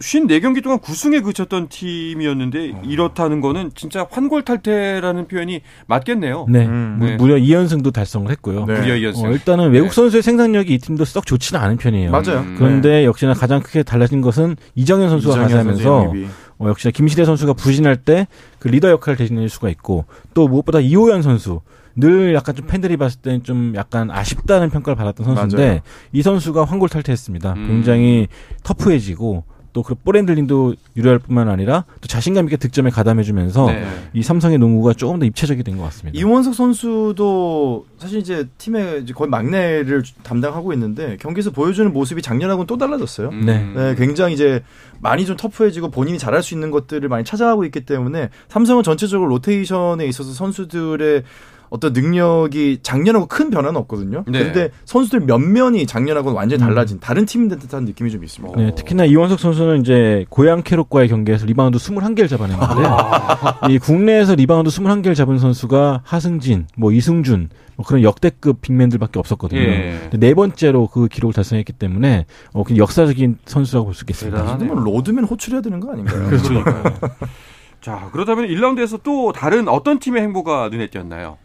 54경기 0.00 0.62
동안 0.62 0.78
9승에 0.78 1.22
그쳤던 1.24 1.68
팀이었는데 1.68 2.72
어. 2.74 2.82
이렇다는 2.84 3.40
거는 3.40 3.72
진짜 3.74 4.06
환골탈태라는 4.10 5.28
표현이 5.28 5.60
맞겠네요. 5.86 6.46
네. 6.48 6.66
음. 6.66 6.98
네. 7.00 7.16
무려 7.16 7.36
2연승도 7.36 7.92
달성을 7.92 8.30
했고요. 8.30 8.64
네. 8.66 8.80
무려 8.80 8.94
2연승. 8.94 9.24
어, 9.24 9.30
일단은 9.30 9.70
외국 9.70 9.88
네. 9.88 9.94
선수의 9.94 10.22
생산력이 10.22 10.74
이 10.74 10.78
팀도 10.78 11.04
썩 11.04 11.26
좋지는 11.26 11.60
않은 11.60 11.76
편이에요. 11.76 12.10
맞아요. 12.10 12.40
음. 12.40 12.54
그런데 12.58 12.88
네. 12.88 13.04
역시나 13.04 13.34
가장 13.34 13.60
크게 13.62 13.82
달라진 13.82 14.20
것은 14.20 14.56
이정현 14.74 15.08
선수가 15.08 15.36
가세하면서 15.36 16.12
어, 16.58 16.68
역시나 16.68 16.90
김시대 16.92 17.24
선수가 17.24 17.52
부진할 17.54 17.96
때 17.96 18.26
그 18.58 18.68
리더 18.68 18.90
역할을 18.90 19.16
대신할 19.16 19.48
수가 19.48 19.68
있고 19.70 20.04
또 20.34 20.48
무엇보다 20.48 20.80
이호연 20.80 21.22
선수 21.22 21.60
늘 21.96 22.34
약간 22.34 22.54
좀 22.54 22.66
팬들이 22.66 22.96
봤을 22.96 23.20
때는 23.20 23.42
좀 23.42 23.72
약간 23.74 24.10
아쉽다는 24.10 24.70
평가를 24.70 24.96
받았던 24.96 25.24
선수인데 25.26 25.66
맞아요. 25.66 25.80
이 26.12 26.22
선수가 26.22 26.64
환골탈태했습니다. 26.64 27.52
음. 27.54 27.66
굉장히 27.66 28.28
터프해지고 28.62 29.44
또 29.72 29.82
그 29.82 29.94
ball 29.94 30.17
handling도 30.17 30.74
유려할 30.96 31.18
뿐만 31.18 31.48
아니라 31.48 31.84
또 32.00 32.08
자신감 32.08 32.46
있게 32.46 32.56
득점에 32.56 32.90
가담해주면서 32.90 33.66
네. 33.66 33.86
이 34.12 34.22
삼성의 34.22 34.58
농구가 34.58 34.92
조금 34.92 35.18
더 35.18 35.24
입체적이 35.26 35.62
된 35.62 35.76
것 35.76 35.84
같습니다. 35.84 36.18
이원석 36.18 36.54
선수도 36.54 37.86
사실 37.98 38.18
이제 38.18 38.48
팀의 38.58 39.02
이제 39.02 39.12
거의 39.12 39.30
막내를 39.30 40.02
담당하고 40.22 40.72
있는데 40.72 41.16
경기에서 41.20 41.50
보여주는 41.50 41.92
모습이 41.92 42.22
작년하고는 42.22 42.66
또 42.66 42.76
달라졌어요. 42.76 43.30
네. 43.30 43.64
네. 43.74 43.94
굉장히 43.96 44.34
이제 44.34 44.62
많이 45.00 45.24
좀 45.26 45.36
터프해지고 45.36 45.90
본인이 45.90 46.18
잘할 46.18 46.42
수 46.42 46.54
있는 46.54 46.70
것들을 46.70 47.08
많이 47.08 47.24
찾아가고 47.24 47.64
있기 47.66 47.82
때문에 47.82 48.30
삼성은 48.48 48.82
전체적으로 48.82 49.28
로테이션에 49.30 50.06
있어서 50.06 50.32
선수들의 50.32 51.22
어떤 51.70 51.92
능력이 51.92 52.78
작년하고 52.82 53.26
큰 53.26 53.50
변화는 53.50 53.78
없거든요. 53.80 54.24
네. 54.26 54.38
그런데 54.38 54.70
선수들 54.84 55.20
면면이 55.20 55.86
작년하고는 55.86 56.36
완전히 56.36 56.60
달라진 56.60 56.96
음. 56.96 57.00
다른 57.00 57.26
팀인 57.26 57.48
듯한 57.48 57.84
느낌이 57.84 58.10
좀 58.10 58.24
있습니다. 58.24 58.56
네, 58.60 58.74
특히나 58.74 59.04
이원석 59.04 59.40
선수는 59.40 59.80
이제 59.80 60.24
고양 60.28 60.62
캐롯과의 60.62 61.08
경기에서 61.08 61.46
리바운드 61.46 61.78
21개를 61.78 62.28
잡아냈는데 62.28 62.82
아. 62.86 63.68
이 63.68 63.78
국내에서 63.78 64.34
리바운드 64.34 64.70
21개를 64.70 65.14
잡은 65.14 65.38
선수가 65.38 66.02
하승진, 66.04 66.66
뭐 66.76 66.92
이승준 66.92 67.50
뭐 67.76 67.86
그런 67.86 68.02
역대급 68.02 68.60
big 68.60 68.72
man들밖에 68.72 69.18
없었거든요. 69.20 69.60
예. 69.60 70.10
네 70.12 70.34
번째로 70.34 70.88
그 70.88 71.06
기록을 71.06 71.32
달성했기 71.32 71.72
때문에 71.74 72.26
어, 72.52 72.64
역사적인 72.76 73.38
선수라고 73.44 73.86
볼 73.86 73.94
수 73.94 74.02
있겠습니다. 74.04 74.56
그러면 74.58 74.84
로드맨 74.84 75.24
호출해야 75.24 75.60
되는 75.60 75.78
거 75.80 75.92
아닌가요? 75.92 76.26
그렇죠. 76.28 76.54
자, 77.80 78.08
그렇다면 78.12 78.46
1라운드에서 78.48 79.00
또 79.04 79.32
다른 79.32 79.68
어떤 79.68 79.98
팀의 80.00 80.22
행보가 80.22 80.68
눈에 80.70 80.88
띄었나요? 80.88 81.38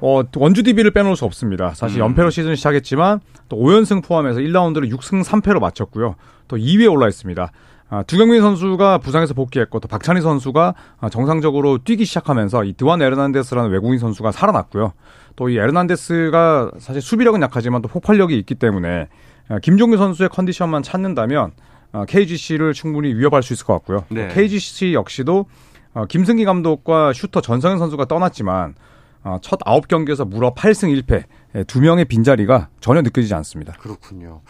어, 0.00 0.22
원주 0.36 0.62
DB를 0.62 0.90
빼놓을 0.90 1.16
수 1.16 1.24
없습니다. 1.24 1.74
사실 1.74 2.00
음. 2.00 2.06
연패로 2.06 2.30
시즌을 2.30 2.56
시작했지만 2.56 3.20
또 3.48 3.56
5연승 3.56 4.04
포함해서 4.04 4.40
1라운드를 4.40 4.92
6승 4.92 5.24
3패로 5.24 5.60
마쳤고요. 5.60 6.16
또 6.48 6.56
2위에 6.56 6.90
올라 6.90 7.08
있습니다. 7.08 7.50
아, 7.88 8.02
두경민 8.02 8.40
선수가 8.40 8.98
부상에서 8.98 9.34
복귀했고 9.34 9.78
또 9.78 9.86
박찬희 9.86 10.20
선수가 10.20 10.74
아, 10.98 11.08
정상적으로 11.08 11.78
뛰기 11.78 12.04
시작하면서 12.04 12.64
이 12.64 12.72
드완 12.72 13.00
에르난데스라는 13.00 13.70
외국인 13.70 13.98
선수가 13.98 14.32
살아났고요. 14.32 14.92
또 15.36 15.48
이 15.50 15.56
에르난데스가 15.56 16.72
사실 16.78 17.00
수비력은 17.02 17.42
약하지만 17.42 17.82
또 17.82 17.88
폭발력이 17.88 18.36
있기 18.38 18.54
때문에 18.56 19.08
아, 19.48 19.58
김종규 19.60 19.96
선수의 19.98 20.28
컨디션만 20.30 20.82
찾는다면 20.82 21.52
아, 21.92 22.04
KGC를 22.06 22.72
충분히 22.72 23.14
위협할 23.14 23.42
수 23.42 23.52
있을 23.52 23.66
것 23.66 23.74
같고요. 23.74 24.04
네. 24.08 24.28
KGC 24.28 24.94
역시도 24.94 25.46
어, 25.94 26.04
김승기 26.06 26.44
감독과 26.44 27.12
슈터 27.12 27.40
전성현 27.40 27.78
선수가 27.78 28.06
떠났지만 28.06 28.74
어, 28.74 28.74
첫 29.42 29.60
9경기에서 29.60 30.26
무려 30.26 30.54
8승 30.54 31.02
1패 31.02 31.24
예, 31.56 31.64
두 31.64 31.80
명의 31.80 32.04
빈자리가 32.04 32.68
전혀 32.80 33.02
느껴지지 33.02 33.34
않습니다. 33.34 33.72
그렇군요. 33.74 34.42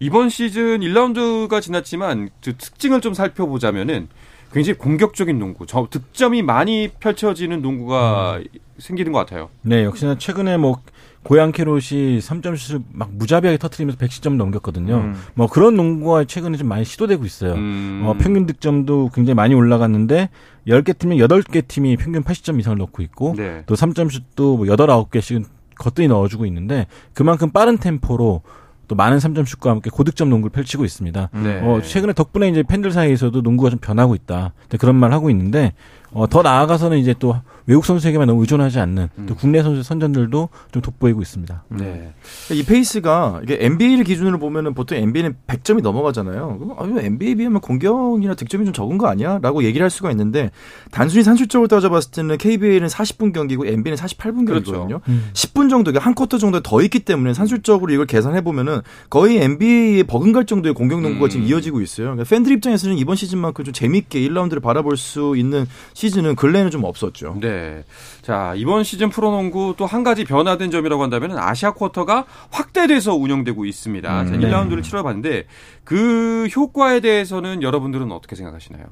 이번 0.00 0.28
시즌 0.28 0.80
1라운드가 0.80 1.60
지났지만 1.60 2.30
그 2.42 2.56
특징을 2.56 3.00
좀 3.00 3.14
살펴보자면은 3.14 4.08
굉장히 4.52 4.78
공격적인 4.78 5.38
농구, 5.38 5.66
저 5.66 5.88
득점이 5.90 6.42
많이 6.42 6.88
펼쳐지는 7.00 7.60
농구가 7.60 8.36
음. 8.36 8.44
생기는 8.78 9.12
것 9.12 9.18
같아요. 9.18 9.50
네, 9.62 9.84
역시나 9.84 10.16
최근에 10.16 10.56
뭐 10.56 10.80
고양 11.24 11.52
캐롯이 11.52 12.18
3점슛을 12.20 12.82
막 12.92 13.10
무자비하게 13.12 13.58
터트리면서 13.58 13.98
110점 13.98 14.36
넘겼거든요. 14.36 14.96
음. 14.96 15.14
뭐 15.34 15.48
그런 15.48 15.74
농구가 15.74 16.24
최근에 16.24 16.56
좀 16.56 16.68
많이 16.68 16.84
시도되고 16.84 17.24
있어요. 17.24 17.54
음. 17.54 18.02
어, 18.04 18.14
평균 18.18 18.46
득점도 18.46 19.10
굉장히 19.14 19.34
많이 19.34 19.54
올라갔는데 19.54 20.28
10개 20.68 20.96
팀이 20.96 21.18
8개 21.18 21.66
팀이 21.66 21.96
평균 21.96 22.22
80점 22.22 22.60
이상을 22.60 22.78
넣고 22.78 23.02
있고 23.02 23.34
네. 23.36 23.62
또 23.66 23.74
3점슛도 23.74 24.56
뭐 24.58 24.66
8, 24.66 24.76
9개씩은 24.76 25.44
거뜬히 25.76 26.08
넣어주고 26.08 26.46
있는데 26.46 26.86
그만큼 27.14 27.50
빠른 27.50 27.78
템포로 27.78 28.42
또 28.86 28.94
많은 28.94 29.16
3점 29.16 29.46
슛과 29.46 29.70
함께 29.70 29.90
고득점 29.90 30.28
농구를 30.28 30.52
펼치고 30.52 30.84
있습니다. 30.84 31.30
네. 31.32 31.60
어, 31.62 31.80
최근에 31.80 32.12
덕분에 32.12 32.48
이제 32.50 32.62
팬들 32.62 32.90
사이에서도 32.90 33.40
농구가 33.40 33.70
좀 33.70 33.78
변하고 33.78 34.14
있다. 34.14 34.52
그런 34.78 34.96
말 34.96 35.12
하고 35.12 35.30
있는데 35.30 35.72
어, 36.14 36.28
더 36.28 36.42
나아가서는 36.42 36.98
이제 36.98 37.14
또 37.18 37.36
외국 37.66 37.84
선수에게만 37.84 38.26
너무 38.26 38.40
의존하지 38.42 38.78
않는 38.78 39.08
또 39.26 39.34
음. 39.34 39.36
국내 39.36 39.62
선수 39.62 39.82
선전들도 39.82 40.48
좀 40.70 40.82
돋보이고 40.82 41.20
있습니다. 41.22 41.64
네. 41.70 42.12
이 42.52 42.62
페이스가 42.62 43.40
이게 43.42 43.58
NBA를 43.60 44.04
기준으로 44.04 44.38
보면은 44.38 44.74
보통 44.74 44.98
NBA는 44.98 45.36
100점이 45.46 45.82
넘어가잖아요. 45.82 46.58
그럼 46.58 46.76
아, 46.78 47.00
NBA에 47.00 47.34
비하면 47.34 47.60
공격이나 47.60 48.34
득점이 48.34 48.64
좀 48.66 48.74
적은 48.74 48.98
거 48.98 49.06
아니야? 49.08 49.38
라고 49.40 49.64
얘기를 49.64 49.82
할 49.82 49.90
수가 49.90 50.10
있는데 50.10 50.50
단순히 50.90 51.24
산술적으로 51.24 51.68
따져봤을 51.68 52.10
때는 52.10 52.36
KBA는 52.36 52.88
40분 52.88 53.32
경기고 53.32 53.66
NBA는 53.66 53.96
48분 53.96 54.46
경기거든요. 54.46 54.86
그렇죠. 54.86 55.00
음. 55.08 55.30
10분 55.32 55.70
정도, 55.70 55.92
한 55.98 56.14
쿼터 56.14 56.38
정도 56.38 56.60
더 56.60 56.82
있기 56.82 57.00
때문에 57.00 57.34
산술적으로 57.34 57.92
이걸 57.92 58.06
계산해 58.06 58.42
보면은 58.42 58.82
거의 59.08 59.38
NBA에 59.38 60.02
버금갈 60.04 60.44
정도의 60.44 60.74
공격 60.74 61.00
농구가 61.00 61.26
음. 61.26 61.30
지금 61.30 61.46
이어지고 61.46 61.80
있어요. 61.80 62.08
그러니까 62.08 62.28
팬들 62.28 62.52
입장에서는 62.52 62.96
이번 62.98 63.16
시즌만큼 63.16 63.64
좀 63.64 63.72
재밌게 63.72 64.20
1라운드를 64.20 64.62
바라볼 64.62 64.96
수 64.96 65.34
있는 65.36 65.66
시즌은 66.04 66.36
근래에는 66.36 66.70
좀 66.70 66.84
없었죠. 66.84 67.38
네. 67.40 67.82
자, 68.22 68.52
이번 68.56 68.84
시즌 68.84 69.08
프로농구 69.08 69.74
또 69.78 69.86
한 69.86 70.02
가지 70.02 70.24
변화된 70.24 70.70
점이라고 70.70 71.02
한다면 71.02 71.38
아시아 71.38 71.72
쿼터가 71.72 72.24
확대돼서 72.50 73.14
운영되고 73.14 73.64
있습니다. 73.64 74.22
음, 74.22 74.26
자, 74.26 74.34
1라운드를 74.34 74.82
치러봤는데 74.82 75.44
그 75.84 76.46
효과에 76.54 77.00
대해서는 77.00 77.62
여러분들은 77.62 78.10
어떻게 78.12 78.34
생각하시나요? 78.36 78.84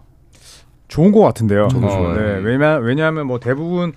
좋은 0.88 1.10
것 1.12 1.20
같은데요. 1.20 1.68
저도 1.68 1.86
어, 1.86 1.90
좋아요. 1.90 2.14
네. 2.14 2.40
왜냐, 2.44 2.76
왜냐하면 2.76 3.26
뭐 3.26 3.40
대부분 3.40 3.92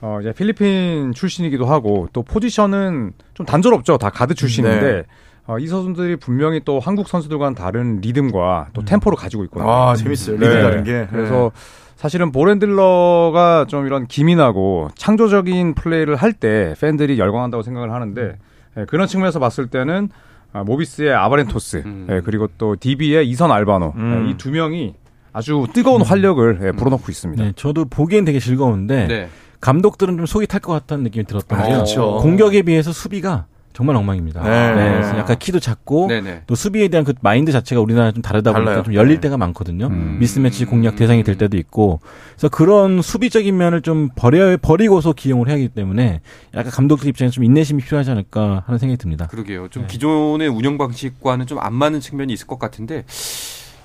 어, 0.00 0.18
이제 0.20 0.32
필리핀 0.32 1.12
출신이기도 1.14 1.66
하고 1.66 2.08
또 2.12 2.22
포지션은 2.22 3.12
좀 3.34 3.46
단조롭죠. 3.46 3.98
다 3.98 4.10
가드 4.10 4.34
출신인데 4.34 4.80
네. 4.92 5.02
어, 5.46 5.58
이 5.58 5.66
선수들이 5.66 6.16
분명히 6.16 6.60
또 6.64 6.78
한국 6.78 7.08
선수들과는 7.08 7.54
다른 7.54 8.00
리듬과 8.00 8.68
또 8.74 8.82
음. 8.82 8.84
템포를 8.84 9.16
가지고 9.16 9.44
있거든요. 9.44 9.70
아, 9.70 9.94
재밌어요. 9.96 10.36
리듬 10.36 10.48
네. 10.54 10.62
다른 10.62 10.84
게. 10.84 11.06
그래서 11.10 11.50
네. 11.54 11.60
사실은 12.00 12.32
보렌들러가 12.32 13.66
좀 13.68 13.84
이런 13.86 14.06
기민하고 14.06 14.88
창조적인 14.96 15.74
플레이를 15.74 16.16
할 16.16 16.32
때 16.32 16.74
팬들이 16.80 17.18
열광한다고 17.18 17.62
생각을 17.62 17.92
하는데 17.92 18.38
예, 18.78 18.84
그런 18.86 19.06
측면에서 19.06 19.38
봤을 19.38 19.66
때는 19.66 20.08
아, 20.54 20.64
모비스의 20.64 21.12
아바렌토스 21.12 21.82
음. 21.84 22.06
예, 22.10 22.22
그리고 22.24 22.48
또 22.56 22.74
DB의 22.80 23.28
이선 23.28 23.52
알바노 23.52 23.92
음. 23.96 24.24
예, 24.26 24.30
이두 24.30 24.50
명이 24.50 24.94
아주 25.34 25.66
뜨거운 25.74 26.00
음. 26.00 26.06
활력을 26.06 26.60
예, 26.62 26.72
불어넣고 26.72 27.04
있습니다. 27.10 27.44
네, 27.44 27.52
저도 27.54 27.84
보기엔 27.84 28.24
되게 28.24 28.38
즐거운데 28.40 29.06
네. 29.06 29.28
감독들은 29.60 30.16
좀 30.16 30.24
속이 30.24 30.46
탈 30.46 30.60
것 30.60 30.72
같다는 30.72 31.04
느낌이 31.04 31.26
들었던 31.26 31.58
아, 31.58 31.64
게요. 31.64 31.74
그렇죠. 31.74 32.16
공격에 32.22 32.62
비해서 32.62 32.92
수비가 32.92 33.44
정말 33.80 33.96
엉망입니다. 33.96 34.42
네. 34.42 34.74
네. 34.74 35.18
약간 35.18 35.38
키도 35.38 35.58
작고 35.58 36.08
네네. 36.08 36.42
또 36.46 36.54
수비에 36.54 36.88
대한 36.88 37.02
그 37.02 37.14
마인드 37.22 37.50
자체가 37.50 37.80
우리나라 37.80 38.12
좀 38.12 38.20
다르다 38.20 38.52
보니까 38.52 38.70
달라요. 38.72 38.82
좀 38.84 38.92
열릴 38.92 39.14
네. 39.16 39.20
때가 39.22 39.38
많거든요. 39.38 39.86
음. 39.86 40.18
미스매치 40.20 40.66
공략 40.66 40.96
대상이 40.96 41.22
될 41.22 41.38
때도 41.38 41.56
있고. 41.56 42.00
그래서 42.32 42.50
그런 42.50 43.00
수비적인 43.00 43.56
면을 43.56 43.80
좀 43.80 44.10
버려 44.14 44.54
버리고서 44.58 45.14
기용을 45.14 45.48
해야 45.48 45.54
하기 45.54 45.68
때문에 45.68 46.20
약간 46.54 46.70
감독들 46.70 47.08
입장에서 47.08 47.32
좀 47.32 47.44
인내심이 47.44 47.82
필요하지 47.82 48.10
않을까 48.10 48.64
하는 48.66 48.78
생각이 48.78 48.98
듭니다. 48.98 49.28
그러게요. 49.28 49.68
좀 49.68 49.84
네. 49.84 49.88
기존의 49.88 50.48
운영 50.48 50.76
방식과는 50.76 51.46
좀 51.46 51.58
안 51.60 51.72
맞는 51.72 52.00
측면이 52.00 52.34
있을 52.34 52.46
것 52.46 52.58
같은데 52.58 53.04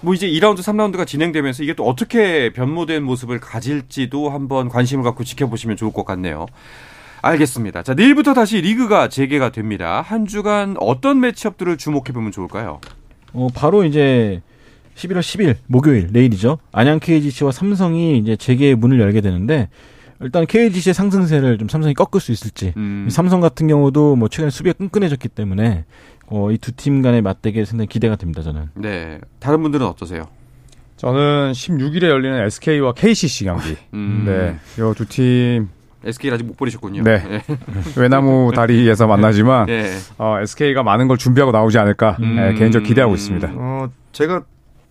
뭐 0.02 0.14
이제 0.14 0.28
2라운드, 0.28 0.58
3라운드가 0.60 1.08
진행되면서 1.08 1.64
이게 1.64 1.74
또 1.74 1.86
어떻게 1.88 2.52
변모된 2.52 3.02
모습을 3.04 3.40
가질지도 3.40 4.30
한번 4.30 4.68
관심을 4.68 5.06
갖고 5.06 5.24
지켜보시면 5.24 5.78
좋을 5.78 5.94
것 5.94 6.06
같네요. 6.06 6.48
알겠습니다. 7.30 7.82
자, 7.82 7.94
내일부터 7.96 8.34
다시 8.34 8.62
리그가 8.62 9.10
재개가 9.10 9.50
됩니다. 9.52 10.02
한 10.06 10.28
주간 10.28 10.76
어떤 10.80 11.20
매치업들을 11.22 11.78
주목해 11.78 12.12
보면 12.14 12.32
좋을까요? 12.32 12.80
어, 13.34 13.48
바로 13.54 13.84
이제 13.84 14.42
11월 14.96 15.20
10일 15.22 15.56
목요일 15.68 16.10
내일이죠. 16.12 16.60
안양 16.72 17.00
KGC와 17.00 17.52
삼성이 17.52 18.20
이제 18.20 18.36
재개의 18.36 18.76
문을 18.76 19.00
열게 19.00 19.22
되는데 19.22 19.70
일단 20.22 20.46
KGC의 20.46 20.94
상승세를 20.94 21.58
좀 21.58 21.68
삼성이 21.68 21.94
꺾을 21.96 22.22
수 22.22 22.32
있을지. 22.32 22.74
음. 22.78 23.08
삼성 23.10 23.42
같은 23.42 23.68
경우도 23.68 24.16
뭐 24.16 24.28
최근에 24.30 24.52
수비가 24.52 24.74
끈끈해졌기 24.78 25.28
때문에 25.30 25.84
어, 26.28 26.52
이 26.52 26.58
두 26.58 26.72
팀 26.72 27.02
간의 27.02 27.22
맞대결 27.24 27.66
상당히 27.66 27.88
기대가 27.88 28.16
됩니다. 28.16 28.42
저는. 28.44 28.70
네. 28.76 29.20
다른 29.40 29.62
분들은 29.64 29.86
어떠세요? 29.86 30.28
저는 30.98 31.52
16일에 31.54 32.04
열리는 32.04 32.40
SK와 32.46 32.94
KCC 32.94 33.46
경기. 33.46 33.76
음. 33.94 34.24
네. 34.28 34.56
이 34.78 34.94
두 34.94 35.06
팀 35.06 35.70
SK를 36.06 36.36
아직 36.36 36.44
못 36.46 36.56
버리셨군요. 36.58 37.04
네. 37.04 37.18
네. 37.28 37.42
외나무 37.98 38.52
다리에서 38.56 39.08
만나지만 39.08 39.66
네. 39.66 39.92
어, 40.18 40.38
SK가 40.42 40.84
많은 40.84 41.08
걸 41.08 41.18
준비하고 41.18 41.52
나오지 41.52 41.78
않을까 41.80 42.18
음. 42.22 42.36
네, 42.36 42.54
개인적으로 42.54 42.88
기대하고 42.88 43.16
있습니다. 43.16 43.52
어, 43.56 43.90
제가 44.12 44.44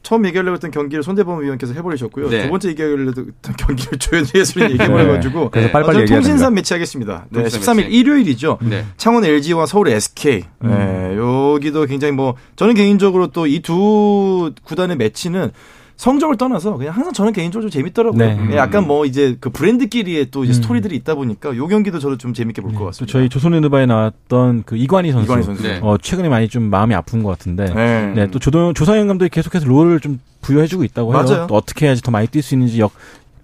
처음 0.02 0.26
얘기하려고 0.26 0.52
했던 0.54 0.70
경기를 0.70 1.02
손대범 1.02 1.42
위원께서 1.42 1.72
해버리셨고요. 1.72 2.28
네. 2.28 2.42
두 2.42 2.50
번째 2.50 2.68
얘기하려고 2.68 3.08
했던 3.08 3.56
경기를 3.56 3.98
조현희 3.98 4.32
해설이 4.34 4.64
얘기해버려가지고 4.72 5.40
네. 5.40 5.48
그래서 5.50 5.70
빨리빨리 5.70 6.00
얘기해야 6.00 6.20
통신사 6.20 6.50
매치 6.50 6.74
하겠습니다. 6.74 7.24
네, 7.30 7.44
13일 7.44 7.76
매치. 7.84 7.96
일요일이죠. 7.96 8.58
네. 8.60 8.84
창원 8.98 9.24
LG와 9.24 9.64
서울 9.64 9.88
SK. 9.88 10.44
음. 10.64 10.68
네, 10.68 11.16
여기도 11.16 11.86
굉장히 11.86 12.12
뭐 12.12 12.34
저는 12.56 12.74
개인적으로 12.74 13.28
또 13.28 13.46
이 13.46 13.60
두 13.62 14.52
구단의 14.64 14.96
매치는 14.98 15.52
성적을 15.96 16.36
떠나서 16.36 16.76
그냥 16.76 16.94
항상 16.94 17.12
저는 17.12 17.32
개인적으로 17.32 17.70
좀 17.70 17.70
재밌더라고요. 17.70 18.18
네. 18.18 18.38
예, 18.50 18.56
약간 18.56 18.86
뭐 18.86 19.06
이제 19.06 19.36
그 19.40 19.50
브랜드끼리의 19.50 20.30
또 20.30 20.44
이제 20.44 20.52
음. 20.52 20.54
스토리들이 20.54 20.96
있다 20.96 21.14
보니까 21.14 21.56
요 21.56 21.66
경기도 21.68 21.98
저도 21.98 22.18
좀 22.18 22.34
재밌게 22.34 22.62
볼것 22.62 22.78
네. 22.78 22.84
같습니다. 22.86 23.12
저희 23.12 23.28
조선랜드바에 23.28 23.86
나왔던 23.86 24.64
그 24.66 24.76
이관희 24.76 25.12
선수, 25.12 25.26
이관희 25.26 25.42
선수. 25.44 25.62
네. 25.62 25.78
어, 25.82 25.96
최근에 25.96 26.28
많이 26.28 26.48
좀 26.48 26.64
마음이 26.64 26.94
아픈 26.94 27.22
것 27.22 27.30
같은데, 27.30 27.72
네. 27.72 28.12
네. 28.14 28.30
또 28.30 28.38
조동 28.38 28.74
조상현 28.74 29.06
감독이 29.06 29.28
계속해서 29.28 29.66
role을 29.66 30.00
좀 30.00 30.20
부여해주고 30.42 30.84
있다고 30.84 31.14
해요. 31.14 31.22
맞아요. 31.22 31.46
또 31.46 31.54
어떻게 31.54 31.86
해야지 31.86 32.02
더 32.02 32.10
많이 32.10 32.26
뛸 32.26 32.42
수 32.42 32.54
있는지 32.54 32.80
역 32.80 32.92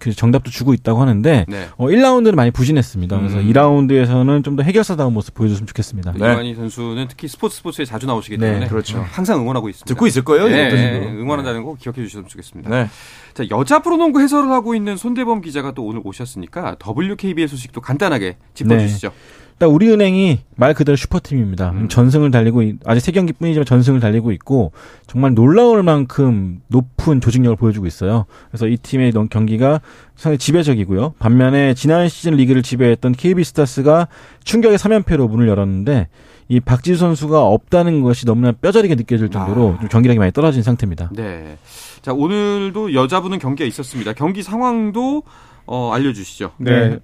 그 0.01 0.13
정답도 0.13 0.51
주고 0.51 0.75
있다고 0.75 1.01
하는데 1.01 1.45
네. 1.49 1.69
어, 1.77 1.87
1라운드는 1.87 2.35
많이 2.35 2.51
부진했습니다. 2.51 3.19
그래서 3.19 3.39
음. 3.39 3.49
2라운드에서는 3.53 4.43
좀 4.45 4.57
더 4.57 4.65
해결사다운 4.65 5.13
모습 5.15 5.35
보여줬으면 5.35 5.67
좋겠습니다. 5.69 6.13
네. 6.13 6.19
이관희 6.33 6.55
선수는 6.57 7.07
특히 7.09 7.29
스포츠 7.29 7.57
스포츠에 7.59 7.85
자주 7.85 8.07
나오시기 8.07 8.37
네. 8.39 8.47
때문에 8.47 8.65
네. 8.65 8.69
그렇죠. 8.69 9.07
항상 9.13 9.39
응원하고 9.41 9.69
있습니다. 9.69 9.87
듣고 9.87 10.07
있을 10.09 10.23
거예요. 10.25 10.49
네. 10.49 11.07
응원한다는 11.07 11.63
거 11.63 11.77
기억해 11.77 12.03
주셨으면 12.03 12.27
좋겠습니다. 12.29 12.69
네. 12.71 12.89
자 13.35 13.45
여자 13.51 13.81
프로농구 13.81 14.21
해설을 14.21 14.51
하고 14.51 14.75
있는 14.75 14.97
손대범 14.97 15.41
기자가 15.43 15.71
또 15.73 15.85
오늘 15.85 16.01
오셨으니까 16.03 16.77
WKBL 16.85 17.47
소식도 17.47 17.81
간단하게 17.81 18.37
짚어주시죠. 18.55 19.09
네. 19.09 19.15
일단 19.61 19.75
우리은행이 19.75 20.39
말 20.57 20.73
그대로 20.73 20.97
슈퍼팀입니다. 20.97 21.73
음. 21.73 21.89
전승을 21.89 22.31
달리고 22.31 22.63
아직 22.87 23.01
세 23.01 23.13
경기뿐이지만 23.13 23.67
전승을 23.67 24.01
달리고 24.01 24.33
있고 24.33 24.73
정말 25.07 25.35
놀라울 25.35 25.83
만큼 25.83 26.63
높은 26.69 27.21
조직력을 27.21 27.57
보여주고 27.57 27.87
있어요. 27.87 28.25
그래서 28.49 28.67
이 28.67 28.79
팀의 28.79 29.13
경기가 29.29 29.83
상당히 30.17 30.39
지배적이고요. 30.39 31.17
반면에 31.19 31.75
지난 31.75 32.09
시즌 32.09 32.37
리그를 32.37 32.63
지배했던 32.63 33.13
KB 33.13 33.45
스타스가 33.45 34.09
충격의 34.45 34.79
3연패로 34.79 35.29
문을 35.29 35.47
열었는데 35.49 36.09
이 36.49 36.59
박지수 36.59 36.99
선수가 36.99 37.45
없다는 37.45 38.01
것이 38.01 38.25
너무나 38.25 38.53
뼈저리게 38.53 38.95
느껴질 38.95 39.29
정도로 39.29 39.75
아. 39.77 39.81
좀 39.81 39.91
경기력이 39.91 40.19
많이 40.19 40.33
떨어진 40.33 40.63
상태입니다. 40.63 41.11
네. 41.13 41.59
자 42.01 42.15
오늘도 42.15 42.95
여자분은 42.95 43.39
경기가 43.39 43.69
있었습니다. 43.69 44.15
경기 44.15 44.43
상황도 44.43 45.23
어, 45.67 45.93
알려주시죠. 45.93 46.53
네. 46.57 46.99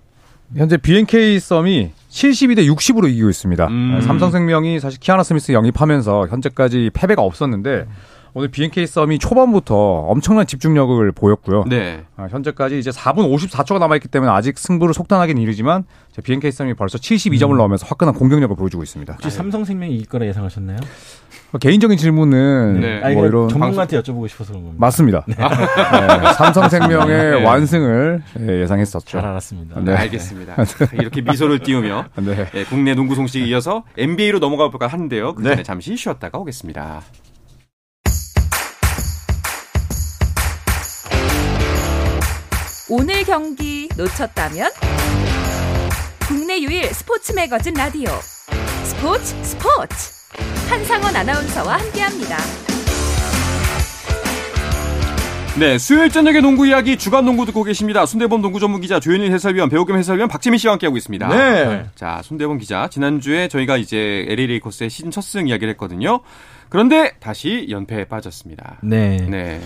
네. 0.49 0.61
현재 0.61 0.77
BNK 0.77 1.39
썸이 1.39 1.93
72대 2.09 2.67
60으로 2.73 3.09
이기고 3.09 3.29
있습니다. 3.29 3.67
음. 3.67 4.01
삼성생명이 4.01 4.81
사실 4.81 4.99
키아나 5.01 5.23
스미스 5.23 5.53
영입하면서 5.53 6.29
현재까지 6.29 6.91
패배가 6.95 7.23
없었는데 7.23 7.87
오늘 8.33 8.49
BNK 8.49 8.87
썸이 8.87 9.19
초반부터 9.19 9.75
엄청난 9.75 10.47
집중력을 10.47 11.11
보였고요. 11.13 11.65
네. 11.69 12.05
아, 12.17 12.27
현재까지 12.31 12.79
이제 12.79 12.91
4분 12.91 13.35
54초가 13.35 13.79
남아있기 13.79 14.09
때문에 14.09 14.31
아직 14.31 14.59
승부를 14.59 14.93
속단하기는 14.93 15.41
이르지만 15.41 15.85
BNK 16.23 16.51
썸이 16.53 16.75
벌써 16.75 16.99
72점을 16.99 17.53
음. 17.53 17.57
넣으면서 17.57 17.87
화끈한 17.87 18.15
공격력을 18.15 18.55
보여주고 18.55 18.83
있습니다. 18.83 19.15
혹시 19.15 19.31
삼성생명이 19.31 19.95
이길 19.95 20.07
거라 20.07 20.27
예상하셨나요? 20.27 20.77
개인적인 21.61 21.97
질문은 21.97 22.81
네. 22.81 22.99
뭐 22.99 23.07
아니, 23.07 23.29
이런 23.29 23.49
전문가한테 23.49 24.01
여쭤보고 24.01 24.29
싶어서 24.29 24.53
그런 24.53 24.65
겁니다. 24.65 24.81
맞습니다. 24.81 25.25
네. 25.27 25.35
네. 25.37 26.33
삼성생명의 26.35 27.31
네. 27.41 27.45
완승을 27.45 28.23
예, 28.41 28.63
예상했었죠. 28.63 29.07
잘 29.07 29.25
알았습니다. 29.25 29.81
네, 29.81 29.95
알겠습니다. 29.95 30.57
이렇게 30.95 31.23
미소를 31.23 31.61
띄우며 31.61 32.07
네. 32.17 32.51
네, 32.53 32.65
국내 32.65 32.95
농구 32.95 33.15
소식에 33.15 33.45
이어서 33.47 33.85
NBA로 33.97 34.39
넘어가 34.39 34.71
볼까 34.71 34.87
하는데요. 34.87 35.35
그 35.35 35.43
전에 35.43 35.63
잠시 35.63 35.97
쉬었다가 35.97 36.39
오겠습니다. 36.39 37.03
오늘 42.89 43.25
경기 43.25 43.89
놓쳤다면 43.97 44.71
국내 46.29 46.61
유일 46.61 46.85
스포츠 46.95 47.33
매거진 47.33 47.75
라디오 47.75 48.11
스포츠 48.85 49.35
스포츠 49.43 50.16
한상원 50.69 51.15
아나운서와 51.17 51.79
함께합니다. 51.79 52.37
네, 55.59 55.79
수요일 55.79 56.11
저녁의 56.11 56.43
농구 56.43 56.67
이야기 56.67 56.99
주간 56.99 57.25
농구 57.25 57.47
듣고 57.47 57.63
계십니다. 57.63 58.05
순대범 58.05 58.43
농구 58.43 58.61
전문 58.61 58.83
기자 58.83 59.01
조현일 59.01 59.33
해설위원, 59.33 59.71
배우겸 59.71 59.97
해설위원 59.97 60.29
박재민 60.29 60.59
씨와 60.59 60.75
함께하고 60.75 60.99
있습니다. 60.99 61.29
네. 61.29 61.87
자, 61.95 62.21
순대범 62.23 62.59
기자, 62.59 62.89
지난주에 62.89 63.49
저희가 63.49 63.79
이제 63.79 64.27
LA 64.29 64.49
레이커스의 64.49 64.91
시즌 64.91 65.11
첫 65.11 65.23
승 65.23 65.49
이야기를 65.49 65.71
했거든요. 65.73 66.21
그런데 66.69 67.13
다시 67.21 67.69
연패에 67.71 68.05
빠졌습니다. 68.05 68.81
네. 68.83 69.17
네. 69.31 69.63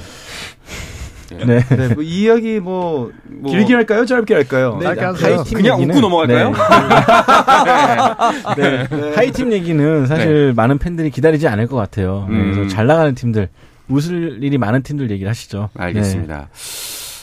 네. 1.38 1.60
네. 1.60 1.76
네. 1.76 1.94
뭐 1.94 2.02
이야기 2.02 2.60
뭐, 2.60 3.10
뭐, 3.24 3.50
길게 3.50 3.74
할까요? 3.74 4.04
짧게 4.04 4.34
할까요? 4.34 4.76
네, 4.80 4.86
짧게 4.86 5.04
하세요. 5.04 5.44
그냥 5.54 5.80
웃고 5.80 6.00
넘어갈까요? 6.00 6.52
네. 8.56 8.86
네. 8.88 9.14
하위 9.14 9.36
팀 9.36 9.52
얘기는 9.52 10.06
사실 10.06 10.46
네. 10.48 10.52
많은 10.52 10.78
팬들이 10.78 11.10
기다리지 11.10 11.48
않을 11.48 11.66
것 11.66 11.76
같아요. 11.76 12.26
음. 12.28 12.52
그래서 12.54 12.74
잘 12.74 12.86
나가는 12.86 13.14
팀들, 13.14 13.48
웃을 13.88 14.42
일이 14.42 14.58
많은 14.58 14.82
팀들 14.82 15.10
얘기를 15.10 15.28
하시죠. 15.30 15.70
알겠습니다. 15.76 16.48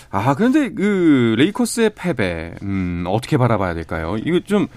아, 0.09 0.35
그런데 0.35 0.69
그 0.69 1.35
레이커스의 1.37 1.91
패배, 1.95 2.53
음, 2.61 3.03
어떻게 3.07 3.37
바라봐야 3.37 3.73
될까요? 3.73 4.15
이거 4.23 4.39
좀, 4.45 4.67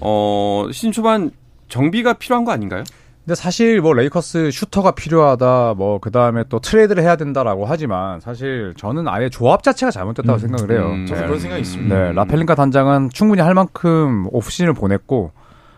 어, 0.00 0.66
시즌 0.72 0.92
초반 0.92 1.30
정비가 1.68 2.14
필요한 2.14 2.44
거 2.44 2.52
아닌가요? 2.52 2.82
근데 3.30 3.40
사실 3.40 3.80
뭐 3.80 3.92
레이커스 3.92 4.50
슈터가 4.50 4.90
필요하다 4.90 5.74
뭐 5.76 6.00
그 6.00 6.10
다음에 6.10 6.42
또 6.48 6.58
트레이드를 6.58 7.04
해야 7.04 7.14
된다라고 7.14 7.64
하지만 7.64 8.18
사실 8.18 8.74
저는 8.76 9.06
아예 9.06 9.28
조합 9.28 9.62
자체가 9.62 9.92
잘못됐다고 9.92 10.36
음, 10.36 10.38
생각을 10.38 10.70
해요. 10.72 10.90
음, 10.90 11.06
저도 11.06 11.20
네. 11.20 11.26
그런 11.26 11.38
생각이 11.40 11.62
있습니다. 11.62 11.94
네, 11.94 12.12
랍 12.12 12.24
펠린카 12.24 12.56
단장은 12.56 13.10
충분히 13.12 13.40
할 13.40 13.54
만큼 13.54 14.26
오프시즌을 14.32 14.72
보냈고 14.72 15.30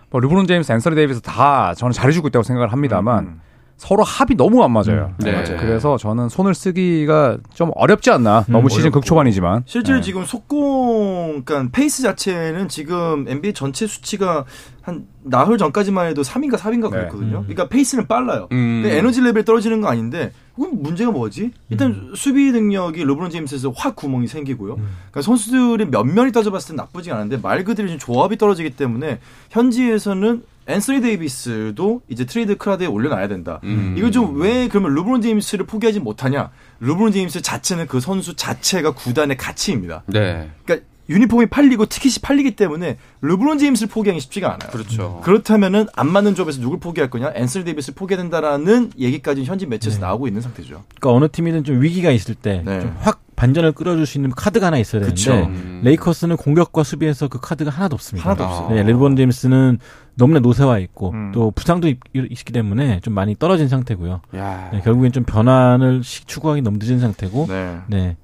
뭐 0.09 0.21
르브론 0.21 0.47
제임스, 0.47 0.73
앤서니 0.73 0.95
데이비스 0.95 1.21
다 1.21 1.75
저는 1.75 1.93
잘해주고 1.93 2.29
있다고 2.29 2.43
생각을 2.43 2.73
합니다만 2.73 3.25
음. 3.25 3.41
서로 3.77 4.05
합이 4.05 4.37
너무 4.37 4.63
안 4.63 4.71
맞아요. 4.71 5.15
음, 5.21 5.25
네. 5.25 5.33
맞아요. 5.33 5.57
그래서 5.59 5.97
저는 5.97 6.29
손을 6.29 6.55
쓰기가 6.55 7.39
좀 7.53 7.73
어렵지 7.75 8.11
않나. 8.11 8.45
너무 8.49 8.67
음, 8.67 8.69
시즌 8.69 8.91
극초반이지만. 8.93 9.65
실제로 9.67 9.99
네. 9.99 10.03
지금 10.03 10.25
속공, 10.25 11.43
그러니까 11.45 11.71
페이스 11.73 12.03
자체는 12.03 12.69
지금 12.69 13.27
NBA 13.29 13.55
전체 13.55 13.87
수치가 13.87 14.45
한 14.83 15.07
나흘 15.23 15.59
전까지만 15.59 16.09
해도 16.09 16.23
3인가 16.23 16.57
4인가 16.57 16.91
그랬거든요. 16.91 17.39
음. 17.39 17.43
그러니까 17.43 17.69
페이스는 17.69 18.07
빨라요. 18.09 18.49
음. 18.53 18.83
근데 18.83 18.99
에너지 18.99 19.21
레벨 19.21 19.45
떨어지는 19.45 19.81
거 19.81 19.89
아닌데 19.89 20.33
그럼 20.57 20.83
문제가 20.83 21.11
뭐지? 21.13 21.53
일단 21.71 21.91
음. 21.93 22.13
수비 22.15 22.51
능력이 22.51 23.03
르브론 23.05 23.31
제임스에서 23.31 23.73
확 23.77 23.95
구멍이 23.97 24.27
생기고요. 24.27 24.75
음. 24.75 24.89
그러니까 25.11 25.23
선수들이 25.23 25.87
면면이 25.87 26.33
따져봤을 26.33 26.75
때 26.75 26.75
나쁘지 26.75 27.13
않은데 27.13 27.37
말 27.37 27.63
그대로 27.65 27.89
지금 27.89 27.99
조합이 27.99 28.37
떨어지기 28.37 28.71
때문에 28.71 29.21
현지에서는 29.51 30.43
앤서니 30.67 31.01
데이비스도 31.01 32.03
이제 32.09 32.25
트레이드 32.25 32.57
카드에 32.57 32.87
올려놔야 32.87 33.29
된다. 33.29 33.61
음. 33.65 33.95
이거 33.99 34.11
좀 34.11 34.33
왜 34.37 34.69
그러면 34.69 34.95
르브론 34.95 35.21
제임스를 35.23 35.67
포기하지 35.67 36.01
못하냐? 36.01 36.51
르브론 36.81 37.13
제임스 37.13 37.43
자체는 37.43 37.87
그 37.87 38.01
선수 38.01 38.35
자체가 38.35 38.93
구단의 38.93 39.37
가치입니다. 39.37 40.05
네. 40.07 40.51
그러니까 40.65 40.87
유니폼이 41.09 41.47
팔리고 41.47 41.87
티켓이 41.87 42.15
팔리기 42.23 42.53
때문에 42.57 42.97
르브론 43.21 43.59
제임스를 43.59 43.89
포기하기 43.89 44.21
쉽지가 44.21 44.55
않아요. 44.55 44.71
그렇죠. 44.71 45.21
그렇다면은 45.25 45.87
안 45.95 46.11
맞는 46.11 46.35
조합에서 46.35 46.61
누굴 46.61 46.79
포기할 46.81 47.11
거냐? 47.11 47.33
앤서니 47.35 47.65
데이비스를 47.65 47.95
포기해야 47.95 48.23
된다라는 48.23 48.93
얘기까지 48.99 49.45
현지 49.45 49.67
매체에서 49.67 49.99
네. 49.99 50.07
나오고 50.07 50.29
있는 50.29 50.41
상태죠. 50.41 50.85
그러니까 51.01 51.11
어느 51.11 51.29
팀이든 51.31 51.65
좀 51.65 51.83
위기가 51.83 52.11
있을 52.11 52.35
때 52.35 52.63
좀 52.65 52.89
확 52.89 53.21
네. 53.21 53.22
반전을 53.43 53.73
끌어줄 53.73 54.07
수 54.07 54.19
있는 54.19 54.31
카드가 54.31 54.69
하나 54.69 54.79
있어야 54.79 55.03
되는데 55.03 55.21
그쵸. 55.21 55.33
음. 55.35 55.81
레이커스는 55.83 56.37
공격과 56.37 56.85
수비에서 56.85 57.27
그 57.27 57.41
카드가 57.41 57.73
하나도 57.73 57.95
없습니다. 57.95 58.25
하나도 58.25 58.45
없어요. 58.45 58.77
네, 58.77 58.85
르브론 58.85 59.17
제임스는 59.17 59.81
너무나 60.15 60.39
노쇠화 60.39 60.79
있고 60.79 61.11
음. 61.11 61.33
또 61.35 61.51
부상도 61.51 61.89
있, 61.89 61.99
기 62.13 62.53
때문에 62.53 63.01
좀 63.01 63.15
많이 63.15 63.35
떨어진 63.37 63.67
상태고요. 63.67 64.21
네, 64.71 64.81
결국엔 64.85 65.11
좀 65.11 65.25
변환을 65.25 66.03
추구하기 66.03 66.63
너무 66.63 66.79
늦은 66.81 67.01
상태고 67.01 67.47
네. 67.49 67.79
네. 67.89 68.17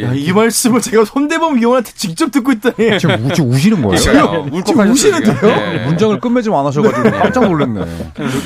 야, 0.00 0.14
예. 0.14 0.18
이 0.18 0.32
말씀을 0.32 0.80
제가 0.80 1.04
손대범 1.04 1.58
위원한테 1.58 1.92
직접 1.94 2.30
듣고 2.30 2.52
있다니. 2.52 2.98
지금 2.98 3.26
우, 3.26 3.32
지금 3.34 3.50
우시는 3.50 3.82
거예요? 3.82 3.96
지금 4.64 4.90
우시는데요? 4.90 5.40
네. 5.42 5.86
문장을 5.86 6.18
끝맺음 6.18 6.54
안 6.54 6.64
하셔가지고 6.64 7.02
네. 7.02 7.10
깜짝 7.10 7.48
놀랐네. 7.48 7.84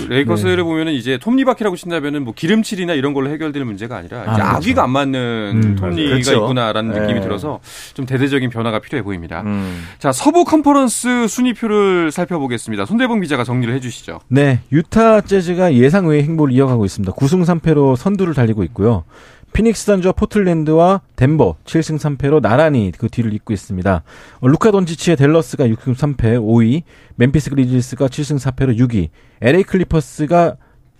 레이커스를 0.09 0.57
네. 0.57 0.63
보면은 0.63 0.93
이제 0.93 1.19
톱니바퀴라고 1.19 1.77
친다면은 1.77 2.25
뭐 2.25 2.35
기름칠이나 2.35 2.95
이런 2.95 3.15
걸로 3.15 3.31
해결될 3.31 3.65
문제가 3.65 3.97
아니라 3.97 4.23
아, 4.23 4.35
그렇죠. 4.35 4.43
아귀가 4.43 4.83
안 4.83 4.91
맞는 4.91 5.53
음, 5.55 5.77
톱니가 5.77 6.11
그렇죠. 6.11 6.33
있구나라는 6.33 6.93
네. 6.93 7.01
느낌이 7.01 7.21
들어서 7.21 7.61
좀 7.95 8.07
대대적인 8.07 8.51
변화가 8.51 8.81
필요해 8.81 9.03
보입니다. 9.05 9.43
음. 9.43 9.85
자, 10.01 10.11
서부 10.11 10.45
컨퍼런스 10.45 11.29
순위표를 11.29 12.11
살펴보겠습니다. 12.11 12.87
손대범 12.87 13.21
기자가 13.21 13.45
정리를 13.45 13.73
해주시죠. 13.75 14.21
네, 14.29 14.61
유타 14.73 15.21
재즈가 15.21 15.75
예상 15.75 16.09
외의 16.09 16.25
행보를 16.25 16.53
이어가고 16.55 16.85
있습니다. 16.85 17.13
9승 17.13 17.45
3패로 17.45 17.95
선두를 17.97 18.35
달리고 18.35 18.65
있고요. 18.65 19.05
피닉스 19.53 19.87
선즈와 19.87 20.13
포틀랜드와 20.13 21.01
덴버 21.17 21.57
7승 21.65 21.99
3패로 21.99 22.41
나란히 22.43 22.93
그 22.97 23.09
뒤를 23.09 23.33
잇고 23.33 23.53
있습니다. 23.55 24.03
어, 24.41 24.49
루카 24.49 24.71
돈치치의 24.71 25.17
댈러스가 25.17 25.67
6승 25.67 25.95
3패 25.95 26.39
5위, 26.39 26.83
멤피스 27.15 27.51
그리즐리스가 27.51 28.09
7승 28.09 28.39
4패로 28.39 28.77
6위, 28.79 29.09
LA 29.41 29.63
클리퍼스가 29.63 30.57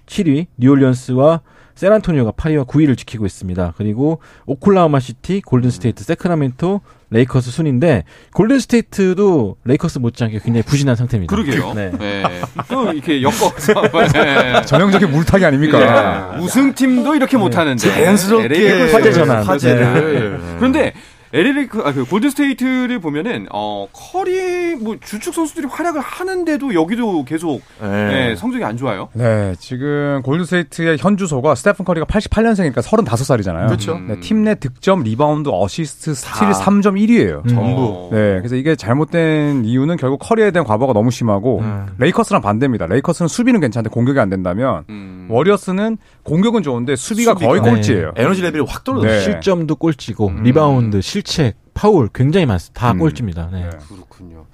7위, 0.07 0.47
뉴올리언스와 0.57 1.43
샌안토니오가 1.75 2.33
8위와 2.33 2.67
9위를 2.67 2.97
지키고 2.97 3.27
있습니다. 3.27 3.75
그리고 3.77 4.21
오클라호마 4.47 4.99
시티, 5.01 5.43
골든 5.43 5.71
스테이트, 5.71 6.03
새크라멘토, 6.05 6.81
레이커스 7.11 7.51
순인데 7.51 8.05
골든 8.35 8.59
스테이트도 8.59 9.57
레이커스 9.65 9.99
못지않게 9.99 10.41
굉장히 10.41 10.63
부진한 10.63 10.97
상태입니다. 10.97 11.35
그러게요. 11.35 11.73
네. 11.75 11.91
네. 11.99 12.23
또 12.69 12.93
이렇게 12.93 13.23
엮어서 13.23 13.75
네. 14.13 14.63
전형적인 14.67 15.11
물타기 15.11 15.45
아닙니까? 15.45 16.33
네. 16.37 16.43
우승팀도 16.43 17.15
이렇게 17.15 17.37
못하는데 17.37 17.89
자연스럽게 17.89 18.93
화제 18.93 19.13
전환. 19.13 19.43
화제를. 19.45 20.39
네. 20.41 20.55
그런데 20.57 20.93
LA 21.33 21.67
그, 21.67 21.83
아, 21.85 21.93
그 21.93 22.05
골든 22.05 22.31
스테이트를 22.31 22.99
보면은 23.01 23.47
어 23.53 23.87
커리 23.93 24.75
뭐 24.77 24.97
주축 25.05 25.35
선수들이 25.35 25.67
활약을 25.67 26.01
하는데도 26.01 26.75
여기도 26.75 27.25
계속 27.25 27.61
네. 27.81 27.89
네, 28.29 28.37
성적이 28.37 28.65
안 28.65 28.77
좋아요. 28.77 29.09
네, 29.13 29.55
지금 29.59 30.23
골든 30.23 30.45
스테이트의 30.45 30.99
현 31.01 31.17
주소가 31.17 31.55
스테픈 31.55 31.85
커리가 31.85 32.07
88년생이니까 32.07 32.77
35살이잖아요. 32.83 33.67
그렇죠. 33.67 33.99
네, 33.99 34.21
팀 34.21 34.37
내 34.47 34.55
득점, 34.55 35.03
리바운드, 35.03 35.49
어시스트, 35.53 36.15
스틸 36.15 36.51
3점 36.53 36.95
1위예요. 36.95 37.43
음. 37.45 37.49
전부. 37.49 38.11
네, 38.13 38.37
그래서 38.39 38.55
이게 38.55 38.77
잘못된 38.77 39.65
이유는 39.65 39.97
결국 39.97 40.19
커리에 40.19 40.53
대한 40.53 40.65
과부하가 40.65 40.93
너무 40.93 41.11
심하고 41.11 41.61
음. 41.61 41.87
레이커스랑 41.99 42.43
반대입니다. 42.43 42.87
레이커스는 42.87 43.27
수비는 43.29 43.59
괜찮은데 43.61 43.91
공격이 43.91 44.21
안 44.21 44.29
된다면 44.29 44.85
음. 45.29 45.31
워리어스는 45.31 45.99
공격은 46.23 46.63
좋은데 46.63 46.97
수비가, 46.97 47.33
수비가 47.33 47.49
거의 47.49 47.61
꼴찌예요. 47.61 48.13
네. 48.15 48.23
에너지 48.23 48.43
레벨이 48.43 48.65
확 48.67 48.85
떨어졌어요. 48.85 49.19
네. 49.19 49.25
실점도 49.25 49.77
꼴찌고 49.77 50.29
음. 50.29 50.43
리바운드, 50.43 51.01
실책, 51.01 51.57
파울 51.75 52.09
굉장히 52.15 52.47
많습니다. 52.47 52.81
다 52.81 52.93
음. 52.93 52.99
꼴찌입니다. 52.99 53.49
네. 53.53 53.63
네. 53.63 53.71
그렇군요. 53.89 54.47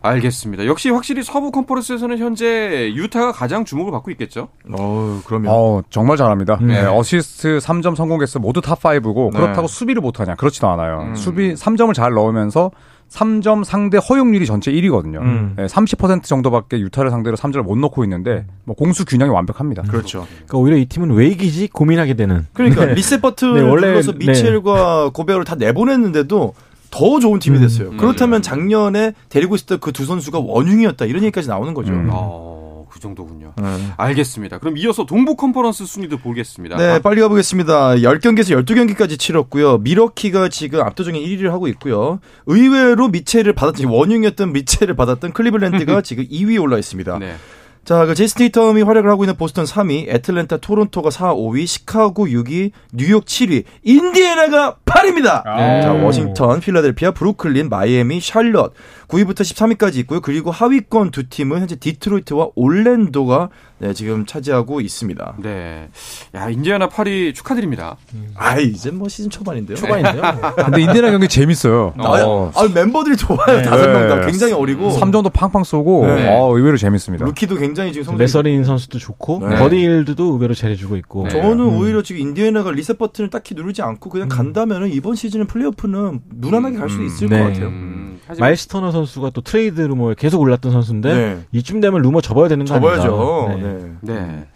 알겠습니다. 0.00 0.66
역시 0.66 0.90
확실히 0.90 1.22
서부 1.22 1.50
컨퍼런스에서는 1.50 2.18
현재 2.18 2.92
유타가 2.94 3.32
가장 3.32 3.64
주목을 3.64 3.92
받고 3.92 4.10
있겠죠. 4.12 4.48
어, 4.70 5.20
그러면 5.26 5.52
어, 5.52 5.82
정말 5.90 6.16
잘합니다. 6.16 6.58
네. 6.60 6.82
네. 6.82 6.86
어시스트 6.86 7.58
3점 7.58 7.96
성공 7.96 8.18
개수 8.18 8.38
모두 8.38 8.60
top 8.60 8.80
5고 8.80 9.32
그렇다고 9.32 9.66
수비를 9.66 10.00
못 10.00 10.20
하냐? 10.20 10.36
그렇지도 10.36 10.68
않아요. 10.68 11.08
음. 11.08 11.14
수비 11.14 11.54
3점을 11.54 11.92
잘 11.94 12.12
넣으면서 12.12 12.70
3점 13.10 13.64
상대 13.64 13.98
허용률이 13.98 14.44
전체 14.46 14.70
1위거든요. 14.70 15.20
음. 15.20 15.54
네, 15.56 15.66
30% 15.66 16.24
정도밖에 16.24 16.78
유타를 16.78 17.10
상대로 17.10 17.36
3점을 17.36 17.62
못 17.62 17.76
넣고 17.78 18.04
있는데 18.04 18.44
뭐 18.64 18.76
공수 18.76 19.04
균형이 19.04 19.30
완벽합니다. 19.30 19.82
그렇죠. 19.82 20.26
그러니까 20.46 20.58
오히려 20.58 20.76
이 20.76 20.84
팀은 20.86 21.12
왜 21.12 21.26
이기지 21.28 21.68
고민하게 21.68 22.14
되는. 22.14 22.46
그러니까 22.52 22.86
네. 22.86 22.94
리셋 22.94 23.22
버튼 23.22 23.54
네, 23.54 23.60
원래 23.62 23.88
눌러서 23.88 24.12
네. 24.12 24.26
미첼과 24.26 25.04
네. 25.04 25.10
고베어를 25.14 25.44
다 25.44 25.54
내보냈는데도 25.54 26.54
더 26.90 27.20
좋은 27.20 27.38
팀이 27.38 27.58
음. 27.58 27.62
됐어요. 27.62 27.90
음. 27.90 27.96
그렇다면 27.96 28.42
작년에 28.42 29.12
데리고 29.28 29.54
있었던 29.54 29.80
그 29.80 29.92
두 29.92 30.04
선수가 30.04 30.38
원흉이었다 30.40 31.04
이런 31.06 31.22
얘기까지 31.24 31.48
나오는 31.48 31.72
거죠. 31.74 31.92
음. 31.92 32.08
어. 32.12 32.57
그 32.98 33.00
정도군요. 33.00 33.52
네. 33.56 33.64
알겠습니다. 33.96 34.58
그럼 34.58 34.76
이어서 34.76 35.06
동부 35.06 35.36
컨퍼런스 35.36 35.86
순위도 35.86 36.18
보겠습니다. 36.18 36.76
네, 36.76 36.84
아. 36.90 36.98
빨리 36.98 37.20
가보겠습니다. 37.20 37.94
10경기에서 37.94 38.64
12경기까지 38.64 39.18
치렀고요. 39.18 39.78
미러키가 39.78 40.48
지금 40.48 40.80
압도적인 40.80 41.22
1위를 41.22 41.50
하고 41.50 41.68
있고요. 41.68 42.18
의외로 42.46 43.08
미체를 43.08 43.52
받았던 43.52 43.86
원흉이었던 43.86 44.52
미체를 44.52 44.96
받았던 44.96 45.32
클리블랜드가 45.32 46.02
지금 46.02 46.24
2위에 46.24 46.60
올라 46.60 46.76
있습니다. 46.76 47.18
네. 47.20 47.36
자, 47.84 48.04
그 48.04 48.14
제이슨 48.14 48.50
테이텀이 48.50 48.84
활약을 48.84 49.08
하고 49.08 49.24
있는 49.24 49.34
보스턴 49.36 49.64
3위, 49.64 50.08
애틀랜타, 50.08 50.58
토론토가 50.58 51.08
4, 51.08 51.32
5위, 51.34 51.66
시카고 51.66 52.26
6위, 52.26 52.72
뉴욕 52.92 53.24
7위, 53.24 53.64
인디애나가 53.82 54.76
8위입니다. 54.84 55.42
네. 55.56 55.80
자, 55.80 55.92
워싱턴, 55.94 56.60
필라델피아, 56.60 57.12
브루클린, 57.12 57.70
마이애미, 57.70 58.20
샬럿 58.20 58.74
9위부터 59.08 59.40
13위까지 59.40 59.96
있고요. 59.98 60.20
그리고 60.20 60.50
하위권 60.50 61.10
두 61.10 61.28
팀은 61.28 61.60
현재 61.60 61.76
디트로이트와 61.76 62.48
올랜도가 62.54 63.48
네, 63.80 63.94
지금 63.94 64.26
차지하고 64.26 64.80
있습니다. 64.80 65.36
네. 65.38 65.88
야, 66.34 66.50
인디애나 66.50 66.88
8위 66.88 67.32
축하드립니다. 67.34 67.96
음. 68.12 68.32
아, 68.34 68.58
이제 68.58 68.90
뭐 68.90 69.08
시즌 69.08 69.30
초반인데요. 69.30 69.76
초반인데요. 69.76 70.20
근데 70.56 70.82
인디애나 70.82 71.10
경기 71.12 71.28
재밌어요. 71.28 71.94
어. 71.96 72.52
아, 72.54 72.60
아, 72.60 72.68
멤버들이 72.74 73.16
좋아요. 73.16 73.58
네. 73.58 73.62
다섯 73.62 73.86
네. 73.86 73.92
명 73.92 74.17
다 74.17 74.26
굉장히 74.26 74.52
어리고 74.52 74.90
3점도 74.90 75.32
팡팡 75.32 75.62
쏘고 75.64 76.06
네. 76.06 76.28
어, 76.28 76.54
의외로 76.56 76.76
재밌습니다. 76.76 77.24
루키도 77.24 77.54
굉장히 77.56 77.92
지금 77.92 78.04
성적이 78.04 78.18
매서린 78.22 78.64
선수도 78.64 78.98
좋고 78.98 79.48
네. 79.48 79.56
버디 79.56 79.82
힐드도 79.82 80.24
의외로 80.24 80.54
잘해주고 80.54 80.96
있고. 80.96 81.24
네. 81.24 81.30
저는 81.30 81.60
음. 81.60 81.76
오히려 81.78 82.02
지금 82.02 82.20
인디애나가 82.20 82.72
리셋 82.72 82.98
버튼을 82.98 83.30
딱히 83.30 83.54
누르지 83.54 83.80
않고 83.82 84.10
그냥 84.10 84.26
음. 84.26 84.28
간다면은 84.28 84.90
이번 84.92 85.14
시즌은 85.14 85.46
플레이오프는 85.46 86.20
무난하게 86.28 86.76
갈 86.78 86.88
수 86.88 87.02
있을 87.04 87.28
것 87.28 87.36
같아요. 87.36 87.66
음. 87.68 88.18
마일스 88.38 88.66
터너 88.66 88.90
선수가 88.98 89.30
또 89.30 89.40
트레이드 89.40 89.80
루머에 89.80 90.14
계속 90.16 90.40
올랐던 90.40 90.72
선수인데 90.72 91.44
이쯤 91.52 91.80
되면 91.80 92.02
루머 92.02 92.20
접어야 92.20 92.48
되는 92.48 92.64
거 92.64 92.74
접어야죠. 92.74 93.46
아닌가. 93.50 93.98
네. 94.02 94.14
네. 94.14 94.46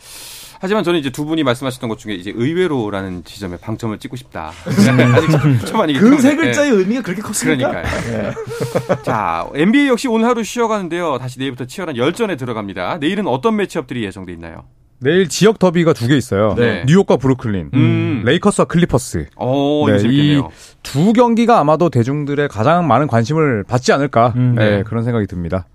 하지만 0.62 0.84
저는 0.84 1.00
이제 1.00 1.10
두 1.10 1.24
분이 1.24 1.42
말씀하셨던 1.42 1.88
것 1.88 1.98
중에 1.98 2.14
이제 2.14 2.32
의외로라는 2.32 3.24
지점에 3.24 3.56
방점을 3.56 3.98
찍고 3.98 4.14
싶다. 4.14 4.52
아직 4.64 5.66
초반이기 5.66 5.98
때문에. 5.98 6.16
그 6.16 6.28
세 6.28 6.36
글자의 6.36 6.70
네. 6.70 6.76
의미가 6.76 7.02
그렇게 7.02 7.20
컸습니까? 7.20 7.68
그러니까요. 7.70 8.12
네. 8.12 8.32
자, 9.02 9.48
NBA 9.52 9.88
역시 9.88 10.06
오늘 10.06 10.28
하루 10.28 10.44
쉬어가는데요. 10.44 11.18
다시 11.18 11.40
내일부터 11.40 11.64
치열한 11.64 11.96
열전에 11.96 12.36
들어갑니다. 12.36 12.98
내일은 12.98 13.26
어떤 13.26 13.56
matchup들이 13.56 14.04
예정돼 14.04 14.32
있나요? 14.34 14.62
내일 15.02 15.28
지역 15.28 15.58
더비가 15.58 15.92
두 15.92 16.06
개 16.08 16.16
있어요. 16.16 16.54
네. 16.56 16.84
뉴욕과 16.86 17.16
브루클린, 17.16 17.70
음. 17.74 18.22
레이커스와 18.24 18.66
클리퍼스. 18.66 19.26
오, 19.36 19.86
네, 19.88 19.98
이 20.02 20.39
두 20.39 21.12
경기가 21.12 21.58
아마도 21.58 21.88
대중들의 21.90 22.48
가장 22.48 22.86
많은 22.86 23.06
관심을 23.08 23.64
받지 23.64 23.92
않을까 23.92 24.32
음. 24.36 24.54
네, 24.56 24.82
그런 24.84 25.04
생각이 25.04 25.26
듭니다. 25.26 25.66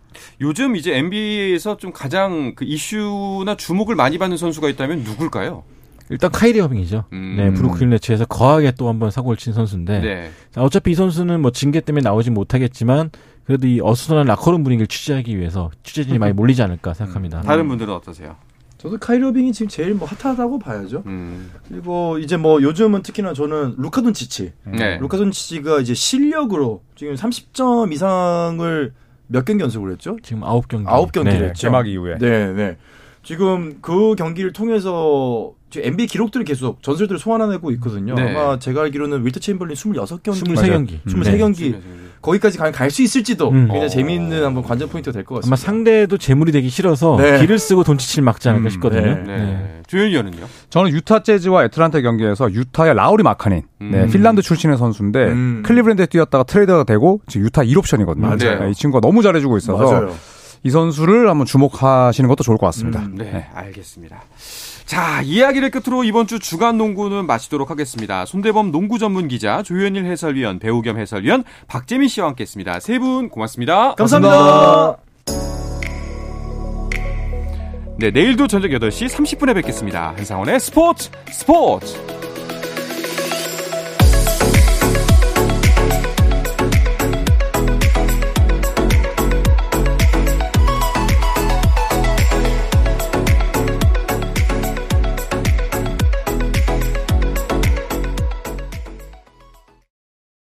요즘 0.42 0.76
이제 0.76 0.96
NBA에서 0.98 1.78
좀 1.78 1.92
가장 1.92 2.54
그 2.56 2.64
이슈나 2.66 3.56
주목을 3.56 3.96
많이 3.96 4.18
받는 4.18 4.38
선수가 4.38 4.70
있다면 4.70 5.00
누굴까요? 5.04 5.64
일단 6.10 6.32
카이리 6.32 6.60
어빙이죠. 6.62 7.04
음. 7.12 7.36
네, 7.38 7.54
브루클린 7.54 7.90
네츠에서 7.90 8.26
거하게 8.26 8.72
또 8.78 8.88
한번 8.88 9.12
사고를 9.12 9.36
친 9.38 9.52
선수인데. 9.54 10.00
네. 10.00 10.32
자, 10.52 10.62
어차피 10.62 10.92
이 10.92 10.96
선수는 10.96 11.42
뭐 11.42 11.52
징계 11.52 11.82
때문에 11.82 12.02
나오지 12.04 12.32
못하겠지만 12.32 13.10
그래도 13.46 13.68
이 13.68 13.80
어수선한 13.82 14.26
라커룸 14.28 14.64
분위기를 14.64 14.88
취재하기 14.88 15.38
위해서 15.38 15.70
취재진이 15.84 16.18
많이 16.18 16.34
몰리지 16.34 16.62
않을까 16.62 16.94
생각합니다. 16.94 17.40
음. 17.40 17.44
다른 17.44 17.68
분들은 17.68 17.94
어떠세요? 17.94 18.36
저도 18.78 18.98
카이리 19.00 19.24
어빙이 19.24 19.54
지금 19.54 19.68
제일 19.68 19.96
뭐 19.96 20.08
핫하다고 20.08 20.60
봐야죠. 20.60 21.04
음. 21.08 21.52
그리고 21.68 22.20
이제 22.20 22.38
뭐 22.38 22.62
요즘은 22.62 23.02
특히나 23.02 23.34
저는 23.34 23.76
루카 23.78 24.02
돈치치. 24.02 24.54
네. 24.66 24.98
루카 25.00 25.18
돈치치가 25.18 25.80
이제 25.80 25.94
실력으로 25.94 26.84
지금 26.96 27.16
30점 27.16 27.92
이상을 27.92 28.94
몇 29.28 29.46
경기 29.46 29.64
연속을 29.64 29.92
했죠? 29.94 30.18
지금 30.22 30.42
9경기. 30.42 30.86
9경기를 30.86 31.24
네. 31.24 31.44
했죠. 31.46 31.68
개막 31.68 31.88
이후에. 31.88 32.18
네, 32.20 32.54
네. 32.54 32.78
지금 33.24 33.80
그 33.82 34.16
경기를 34.16 34.54
통해서 34.54 35.54
지금 35.70 35.88
NBA 35.88 36.08
기록들을 36.08 36.46
계속 36.46 36.82
전설들을 36.82 37.20
소환해내고 37.20 37.72
있거든요. 37.72 38.14
네. 38.14 38.30
아마 38.30 38.58
제가 38.60 38.84
알기로는 38.84 39.26
윌터 39.26 39.40
체인벌린 39.40 39.76
26경기, 39.76 40.44
23경기, 40.44 41.04
23경기 41.04 41.72
네. 41.74 41.82
거기까지 42.22 42.58
갈 42.58 42.84
수 42.84 43.02
있을지도 43.04 43.50
음. 43.50 43.66
굉장히 43.68 43.86
어. 43.86 43.90
재미있는 43.90 44.44
한번 44.44 44.64
관전 44.64 44.90
포인트가 44.90 45.14
될 45.14 45.24
것 45.24 45.36
같습니다. 45.36 45.50
아마 45.50 45.56
상대도 45.56 46.18
제물이 46.18 46.52
되기 46.52 46.70
싫어서 46.70 47.18
네. 47.18 47.40
기를 47.40 47.60
쓰고 47.60 47.84
돈치치를 47.84 48.24
막지 48.24 48.50
않을까 48.50 48.68
음. 48.68 48.70
싶거든요. 48.70 49.02
네. 49.02 49.14
네. 49.16 49.38
네. 49.38 49.82
조현일 49.88 50.10
위원은요? 50.12 50.46
저는 50.70 50.92
유타 50.92 51.24
재즈와 51.24 51.64
애틀란타 51.66 52.02
경기에서 52.02 52.52
유타의 52.52 52.94
라우리 52.96 53.24
마카넨, 53.24 53.62
음. 53.82 53.92
네, 53.92 54.08
핀란드 54.08 54.42
출신의 54.42 54.78
선수인데 54.78 55.26
음. 55.28 55.64
클리브랜드에 55.66 56.08
뛰었다가 56.08 56.44
트레이드가 56.44 56.84
되고 56.84 57.22
지금 57.28 57.46
유타 57.46 57.62
1옵션이거든요. 57.62 58.20
맞아요. 58.20 58.70
이 58.70 58.74
친구가 58.74 59.00
너무 59.00 59.22
잘해주고 59.24 59.58
있어서 59.58 59.92
맞아요. 59.92 60.16
이 60.64 60.70
선수를 60.70 61.30
한번 61.30 61.46
주목하시는 61.46 62.28
것도 62.28 62.44
좋을 62.44 62.58
것 62.58 62.66
같습니다. 62.68 63.00
음, 63.02 63.16
네, 63.16 63.24
네, 63.32 63.46
알겠습니다. 63.54 64.22
자, 64.88 65.22
이야기를 65.22 65.70
끝으로 65.70 66.06
이번 66.06 66.28
주 66.28 66.40
주간 66.40 66.78
농구는 66.78 67.28
마치도록 67.28 67.70
하겠습니다. 67.70 68.26
손대범 68.26 68.72
농구 68.72 68.98
전문 68.98 69.28
기자, 69.28 69.62
조현일 69.62 70.06
해설위원, 70.06 70.60
배우 70.60 70.82
겸 70.82 70.98
해설위원 70.98 71.44
박재민 71.68 72.08
씨와 72.08 72.28
함께 72.28 72.44
했습니다. 72.44 72.80
세 72.80 72.98
분 72.98 73.30
고맙습니다. 73.30 73.94
감사합니다. 73.96 74.98
네, 78.00 78.12
내일도 78.12 78.48
저녁 78.48 78.70
8시 78.72 79.08
30분에 79.10 79.54
뵙겠습니다. 79.56 80.14
한상원의 80.16 80.60
스포츠 80.60 81.10
스포츠! 81.32 82.27